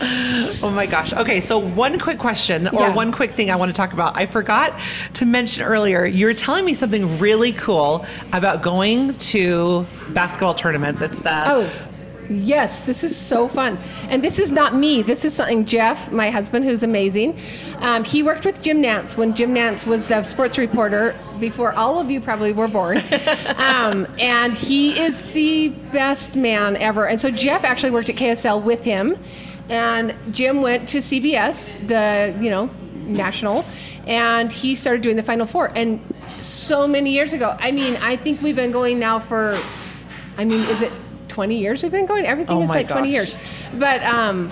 Oh 0.00 0.70
my 0.74 0.86
gosh. 0.86 1.12
Okay, 1.12 1.40
so 1.40 1.58
one 1.58 1.98
quick 1.98 2.18
question 2.18 2.68
or 2.68 2.80
Yeah. 2.80 2.94
one 2.94 3.12
quick 3.12 3.30
thing 3.30 3.50
I 3.50 3.56
want 3.56 3.70
to 3.70 3.76
talk 3.76 3.92
about. 3.92 4.16
I 4.16 4.26
forgot 4.26 4.78
to 5.14 5.26
mention 5.26 5.62
earlier, 5.62 6.04
you 6.04 6.26
were 6.26 6.34
telling 6.34 6.64
me 6.64 6.74
something 6.74 7.18
really 7.18 7.52
cool 7.52 8.04
about 8.32 8.62
going 8.62 9.14
to 9.18 9.86
basketball 10.10 10.54
tournaments. 10.54 11.00
It's 11.02 11.18
the 11.18 11.44
Oh. 11.50 11.70
Yes, 12.30 12.80
this 12.80 13.04
is 13.04 13.14
so 13.14 13.48
fun. 13.48 13.78
And 14.08 14.24
this 14.24 14.38
is 14.38 14.50
not 14.50 14.74
me. 14.74 15.02
This 15.02 15.26
is 15.26 15.34
something 15.34 15.66
Jeff, 15.66 16.10
my 16.10 16.30
husband, 16.30 16.64
who's 16.64 16.82
amazing. 16.82 17.38
Um, 17.80 18.02
he 18.02 18.22
worked 18.22 18.46
with 18.46 18.62
Jim 18.62 18.82
Nantz 18.82 19.18
when 19.18 19.34
Jim 19.34 19.54
Nantz 19.54 19.86
was 19.86 20.10
a 20.10 20.24
sports 20.24 20.56
reporter 20.56 21.14
before 21.38 21.74
all 21.74 22.00
of 22.00 22.10
you 22.10 22.22
probably 22.22 22.52
were 22.54 22.66
born. 22.66 22.96
um, 23.56 24.06
and 24.18 24.54
he 24.54 24.98
is 24.98 25.22
the 25.34 25.68
best 25.92 26.34
man 26.34 26.76
ever. 26.76 27.06
And 27.06 27.20
so 27.20 27.30
Jeff 27.30 27.62
actually 27.62 27.90
worked 27.90 28.08
at 28.08 28.16
KSL 28.16 28.62
with 28.62 28.82
him. 28.84 29.18
And 29.68 30.14
Jim 30.30 30.60
went 30.62 30.88
to 30.90 30.98
CBS, 30.98 31.86
the, 31.88 32.36
you 32.42 32.50
know, 32.50 32.68
national, 33.06 33.64
and 34.06 34.52
he 34.52 34.74
started 34.74 35.02
doing 35.02 35.16
the 35.16 35.22
Final 35.22 35.46
Four. 35.46 35.72
And 35.74 36.00
so 36.42 36.86
many 36.86 37.10
years 37.10 37.32
ago, 37.32 37.56
I 37.58 37.70
mean, 37.70 37.96
I 37.96 38.16
think 38.16 38.42
we've 38.42 38.56
been 38.56 38.72
going 38.72 38.98
now 38.98 39.18
for, 39.18 39.58
I 40.36 40.44
mean, 40.44 40.60
is 40.68 40.82
it 40.82 40.92
20 41.28 41.56
years 41.56 41.82
we've 41.82 41.92
been 41.92 42.06
going? 42.06 42.26
Everything 42.26 42.58
Oh 42.58 42.62
is 42.62 42.68
like 42.68 42.88
20 42.88 43.10
years. 43.10 43.36
But, 43.78 44.02
um, 44.02 44.50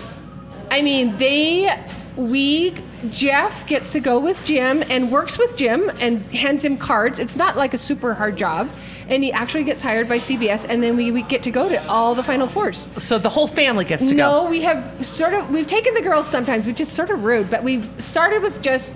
I 0.70 0.82
mean, 0.82 1.16
they, 1.18 1.70
we, 2.16 2.74
Jeff 3.10 3.66
gets 3.66 3.90
to 3.92 4.00
go 4.00 4.18
with 4.20 4.42
Jim 4.44 4.82
and 4.88 5.10
works 5.10 5.38
with 5.38 5.56
Jim 5.56 5.90
and 6.00 6.24
hands 6.26 6.64
him 6.64 6.76
cards. 6.76 7.18
It's 7.18 7.36
not 7.36 7.56
like 7.56 7.74
a 7.74 7.78
super 7.78 8.14
hard 8.14 8.36
job. 8.36 8.70
And 9.08 9.24
he 9.24 9.32
actually 9.32 9.64
gets 9.64 9.82
hired 9.82 10.08
by 10.08 10.18
CBS, 10.18 10.64
and 10.68 10.82
then 10.82 10.96
we, 10.96 11.10
we 11.10 11.22
get 11.22 11.42
to 11.42 11.50
go 11.50 11.68
to 11.68 11.84
all 11.88 12.14
the 12.14 12.22
Final 12.22 12.46
Fours. 12.48 12.86
So 12.98 13.18
the 13.18 13.28
whole 13.28 13.48
family 13.48 13.84
gets 13.84 14.08
to 14.08 14.14
No, 14.14 14.30
go. 14.30 14.44
No, 14.44 14.50
we 14.50 14.60
have 14.62 15.04
sort 15.04 15.34
of 15.34 15.50
we've 15.50 15.66
taken 15.66 15.94
the 15.94 16.02
girls 16.02 16.26
sometimes, 16.28 16.66
which 16.66 16.80
is 16.80 16.88
sort 16.88 17.10
of 17.10 17.24
rude, 17.24 17.50
but 17.50 17.62
we've 17.64 17.90
started 17.98 18.42
with 18.42 18.62
just 18.62 18.94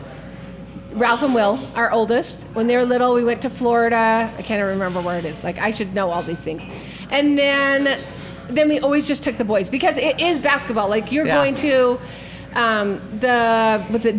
Ralph 0.92 1.22
and 1.22 1.34
Will, 1.34 1.58
our 1.74 1.90
oldest. 1.90 2.44
When 2.54 2.66
they 2.68 2.76
were 2.76 2.84
little, 2.84 3.12
we 3.14 3.24
went 3.24 3.42
to 3.42 3.50
Florida. 3.50 4.32
I 4.38 4.42
can't 4.42 4.62
remember 4.64 5.00
where 5.00 5.18
it 5.18 5.24
is. 5.24 5.42
Like 5.44 5.58
I 5.58 5.70
should 5.72 5.92
know 5.94 6.08
all 6.10 6.22
these 6.22 6.40
things. 6.40 6.62
And 7.10 7.36
then 7.38 7.98
then 8.48 8.68
we 8.68 8.78
always 8.78 9.08
just 9.08 9.24
took 9.24 9.36
the 9.36 9.44
boys 9.44 9.68
because 9.68 9.98
it 9.98 10.20
is 10.20 10.38
basketball. 10.38 10.88
Like 10.88 11.10
you're 11.10 11.26
Yeah. 11.26 11.34
going 11.34 11.56
to 11.56 11.98
um, 12.56 13.00
the 13.20 13.84
what's 13.88 14.04
it 14.04 14.16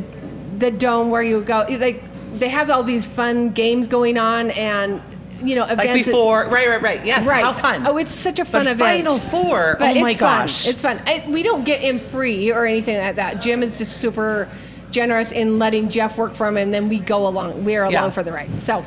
the 0.59 0.71
dome 0.71 1.09
where 1.09 1.21
you 1.21 1.41
go 1.41 1.65
like 1.69 2.03
they 2.33 2.49
have 2.49 2.69
all 2.69 2.83
these 2.83 3.05
fun 3.07 3.49
games 3.51 3.87
going 3.87 4.17
on 4.17 4.51
and 4.51 5.01
you 5.43 5.55
know 5.55 5.65
events 5.65 5.85
Like 5.85 6.05
before, 6.05 6.45
right, 6.47 6.67
right, 6.67 6.81
right. 6.81 7.05
Yes, 7.05 7.25
Right. 7.25 7.43
how 7.43 7.53
fun. 7.53 7.85
Oh, 7.85 7.97
it's 7.97 8.11
such 8.11 8.39
a 8.39 8.45
fun 8.45 8.65
the 8.65 8.71
event. 8.71 9.05
Final 9.05 9.19
Four. 9.19 9.75
But 9.79 9.95
oh 9.97 10.01
my 10.01 10.09
it's 10.11 10.19
fun. 10.19 10.41
gosh. 10.41 10.67
It's 10.67 10.81
fun. 10.81 10.99
I, 11.05 11.23
we 11.29 11.43
don't 11.43 11.63
get 11.63 11.83
in 11.83 11.99
free 11.99 12.51
or 12.51 12.65
anything 12.65 12.97
like 12.97 13.15
that. 13.17 13.39
Jim 13.41 13.61
is 13.61 13.77
just 13.77 13.97
super 13.97 14.47
generous 14.89 15.31
in 15.31 15.59
letting 15.59 15.89
Jeff 15.89 16.17
work 16.17 16.33
for 16.33 16.47
him, 16.47 16.57
and 16.57 16.73
then 16.73 16.89
we 16.89 16.99
go 16.99 17.27
along. 17.27 17.63
We're 17.63 17.83
along 17.83 17.91
Yeah. 17.93 18.09
for 18.09 18.23
the 18.23 18.31
ride. 18.31 18.49
So, 18.63 18.83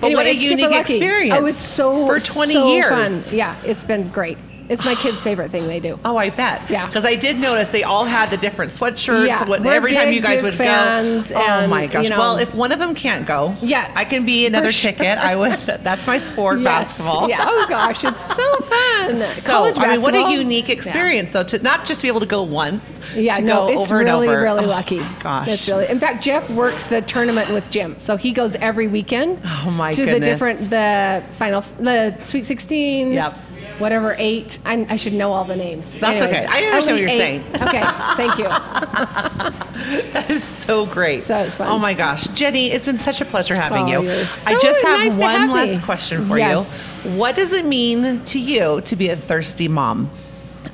But 0.00 0.06
anyway, 0.06 0.14
what 0.14 0.26
a 0.26 0.34
unique 0.36 0.72
experience 0.72 1.34
Oh, 1.36 1.46
it's 1.46 1.60
so 1.60 2.06
for 2.06 2.20
20 2.20 2.52
so 2.52 2.72
years. 2.72 3.26
Fun. 3.28 3.36
Yeah, 3.36 3.56
it's 3.64 3.84
been 3.84 4.08
great. 4.10 4.38
It's 4.68 4.84
my 4.84 4.94
kids' 4.94 5.20
favorite 5.20 5.50
thing 5.50 5.66
they 5.66 5.80
do. 5.80 5.98
Oh, 6.04 6.16
I 6.16 6.30
bet. 6.30 6.60
Yeah. 6.70 6.86
Because 6.86 7.04
I 7.04 7.14
did 7.14 7.38
notice 7.38 7.68
they 7.68 7.84
all 7.84 8.04
had 8.04 8.30
the 8.30 8.36
different 8.36 8.70
sweatshirts. 8.72 9.26
Yeah, 9.26 9.44
What, 9.48 9.62
we're 9.62 9.72
every 9.72 9.92
time 9.94 10.12
you 10.12 10.20
guys 10.20 10.38
Duke 10.38 10.44
would 10.44 10.54
fans 10.54 11.30
go. 11.30 11.38
Oh 11.40 11.66
my 11.66 11.86
gosh. 11.86 12.04
you 12.04 12.10
know- 12.10 12.18
well, 12.18 12.36
if 12.36 12.54
one 12.54 12.72
of 12.72 12.78
them 12.78 12.94
can't 12.94 13.26
go, 13.26 13.54
Yeah, 13.62 13.90
I 13.94 14.04
can 14.04 14.26
be 14.26 14.46
another 14.46 14.72
sure. 14.72 14.92
ticket. 14.92 15.18
I 15.18 15.36
would. 15.36 15.56
That's 15.82 16.06
my 16.06 16.18
sport, 16.18 16.58
Yes. 16.60 16.64
basketball. 16.64 17.28
Yeah. 17.28 17.44
Oh 17.46 17.66
gosh, 17.68 18.04
it's 18.04 18.26
so 18.26 18.56
fun. 18.60 19.16
So 19.38 19.52
College 19.52 19.78
I 19.78 19.92
mean, 19.92 20.02
what 20.02 20.14
a 20.14 20.32
unique 20.32 20.68
Yeah. 20.68 20.74
experience, 20.74 21.30
though, 21.32 21.44
to 21.44 21.58
not 21.60 21.84
just 21.86 22.02
be 22.02 22.08
able 22.08 22.20
to 22.20 22.26
go 22.26 22.42
once, 22.42 23.00
Yeah, 23.14 23.34
to 23.34 23.42
no, 23.42 23.66
go 23.68 23.80
it's 23.82 23.90
over 23.90 23.98
really, 23.98 24.26
and 24.28 24.34
over. 24.36 24.42
really 24.42 24.64
Oh, 24.64 24.68
lucky. 24.68 25.00
Gosh, 25.20 25.48
it's 25.48 25.68
really. 25.68 25.86
In 25.88 25.98
fact, 25.98 26.22
Jeff 26.22 26.50
works 26.50 26.84
the 26.84 27.00
tournament 27.02 27.48
with 27.50 27.70
Jim, 27.70 27.96
so 27.98 28.16
he 28.16 28.32
goes 28.32 28.54
every 28.56 28.88
weekend. 28.88 29.40
Oh, 29.44 29.70
my 29.70 29.92
to 29.92 30.04
the 30.04 30.20
different 30.20 30.68
the 30.70 31.22
final 31.32 31.62
the 31.78 32.16
Sweet 32.20 32.44
Sixteen. 32.44 33.12
Yep. 33.12 33.34
Whatever 33.78 34.14
eight. 34.18 34.58
I, 34.64 34.86
I 34.90 34.96
should 34.96 35.12
know 35.12 35.30
all 35.30 35.44
the 35.44 35.54
names. 35.56 35.94
That's 35.96 36.22
okay. 36.22 36.44
I 36.48 36.62
understand 36.64 36.96
what 36.96 37.00
you're 37.00 37.10
eight. 37.10 37.16
saying. 37.16 37.44
Okay, 37.68 37.82
thank 38.16 38.38
you. 38.38 38.44
that 40.12 40.26
is 40.30 40.42
so 40.42 40.86
great. 40.86 41.22
So 41.24 41.36
it's 41.38 41.54
fun. 41.54 41.68
Oh 41.70 41.78
my 41.78 41.94
gosh, 41.94 42.26
Jenny, 42.28 42.70
it's 42.70 42.84
been 42.86 42.96
such 42.96 43.20
a 43.20 43.24
pleasure 43.24 43.54
having 43.58 43.84
Oh, 43.94 44.02
you. 44.02 44.08
you're 44.08 44.22
I 44.46 44.58
just 44.60 44.82
have 44.84 44.98
nice 45.00 45.16
one 45.16 45.50
last 45.50 45.82
question 45.82 46.24
for 46.26 46.38
Yes. 46.38 46.82
you. 47.04 47.12
What 47.12 47.34
does 47.36 47.52
it 47.52 47.64
mean 47.64 48.18
to 48.24 48.38
you 48.40 48.80
to 48.82 48.96
be 48.96 49.08
a 49.10 49.16
thirsty 49.16 49.68
mom? 49.68 50.10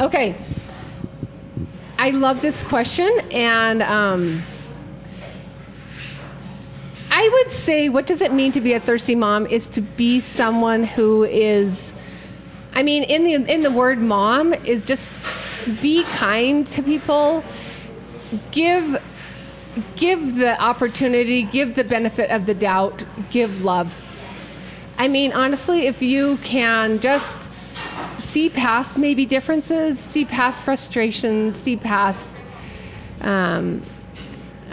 Okay. 0.01 0.35
I 1.99 2.11
love 2.11 2.41
this 2.43 2.63
question, 2.65 3.09
and 3.31 3.83
um, 3.83 4.43
I 7.11 7.29
would 7.29 7.51
say, 7.53 7.89
what 7.89 8.07
does 8.07 8.21
it 8.21 8.33
mean 8.33 8.53
to 8.53 8.61
be 8.61 8.73
a 8.73 8.81
thirsty 8.81 9.15
mom? 9.15 9.47
Is 9.47 9.69
to 9.71 9.81
be 9.81 10.21
someone 10.21 10.83
who 10.83 11.25
is, 11.25 11.93
I 12.75 12.83
mean, 12.83 13.05
in 13.05 13.25
the 13.25 13.53
in 13.53 13.63
the 13.63 13.71
word 13.71 13.99
mom 13.99 14.53
is 14.53 14.85
just 14.85 15.21
be 15.81 16.03
kind 16.05 16.67
to 16.69 16.83
people, 16.83 17.45
give 18.51 19.01
give 19.97 20.37
the 20.37 20.61
opportunity, 20.61 21.43
give 21.43 21.75
the 21.75 21.85
benefit 21.85 22.31
of 22.31 22.47
the 22.47 22.55
doubt, 22.55 23.05
give 23.31 23.65
love. 23.65 24.01
I 24.99 25.09
mean, 25.09 25.33
honestly, 25.33 25.87
if 25.87 26.03
you 26.03 26.39
can 26.39 27.01
just 27.01 27.37
see 28.19 28.49
past 28.49 28.97
maybe 28.97 29.27
differences, 29.27 29.99
see 29.99 30.25
past 30.25 30.63
frustrations, 30.63 31.57
see 31.57 31.77
past, 31.77 32.43
um, 33.21 33.83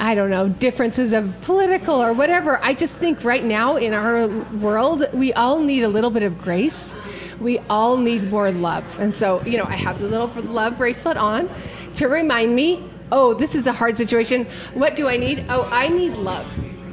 I 0.02 0.16
don't 0.16 0.32
know, 0.32 0.50
differences 0.50 1.14
of 1.14 1.32
political 1.42 2.04
or 2.04 2.12
whatever. 2.12 2.60
I 2.64 2.74
just 2.74 2.98
think 2.98 3.24
right 3.24 3.44
now 3.44 3.76
in 3.76 3.94
our 3.94 4.28
world, 4.58 5.08
we 5.14 5.32
all 5.34 5.60
need 5.60 5.84
a 5.84 5.88
little 5.88 6.10
bit 6.10 6.24
of 6.24 6.40
grace. 6.40 6.96
We 7.40 7.60
all 7.70 7.98
need 7.98 8.32
more 8.32 8.52
love. 8.52 8.98
And 9.00 9.14
so, 9.14 9.44
you 9.44 9.60
know, 9.60 9.66
I 9.66 9.76
have 9.76 10.00
the 10.00 10.08
little 10.08 10.28
love 10.42 10.80
bracelet 10.80 11.18
on 11.18 11.52
to 11.96 12.08
remind 12.08 12.56
me 12.56 12.84
oh, 13.12 13.34
this 13.34 13.56
is 13.56 13.68
a 13.68 13.74
hard 13.74 13.98
situation. 13.98 14.46
What 14.74 14.96
do 14.96 15.08
I 15.08 15.18
need? 15.18 15.46
Oh, 15.50 15.68
I 15.70 15.90
need 15.90 16.18
love. 16.18 16.48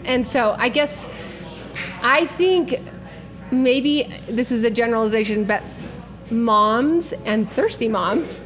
And 0.05 0.27
so 0.27 0.55
I 0.59 0.69
guess 0.69 1.09
I 2.03 2.27
think 2.27 2.81
maybe 3.53 4.13
this 4.29 4.51
is 4.51 4.65
a 4.65 4.71
generalization, 4.71 5.45
but 5.45 5.63
moms 6.31 7.13
and 7.25 7.51
thirsty 7.53 7.89
moms 7.89 8.43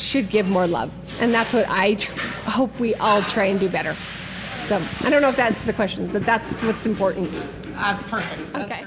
should 0.00 0.30
give 0.30 0.48
more 0.48 0.66
love. 0.66 0.92
And 1.20 1.32
that's 1.32 1.52
what 1.52 1.66
I 1.68 1.94
tr- 1.94 2.18
hope 2.48 2.78
we 2.80 2.94
all 2.96 3.22
try 3.22 3.44
and 3.44 3.60
do 3.60 3.68
better. 3.68 3.94
So 4.64 4.82
I 5.02 5.10
don't 5.10 5.22
know 5.22 5.28
if 5.28 5.36
that's 5.36 5.62
the 5.62 5.72
question, 5.72 6.06
but 6.08 6.24
that's 6.24 6.60
what's 6.62 6.86
important. 6.86 7.32
That's 7.74 8.04
perfect. 8.04 8.56
Okay. 8.56 8.86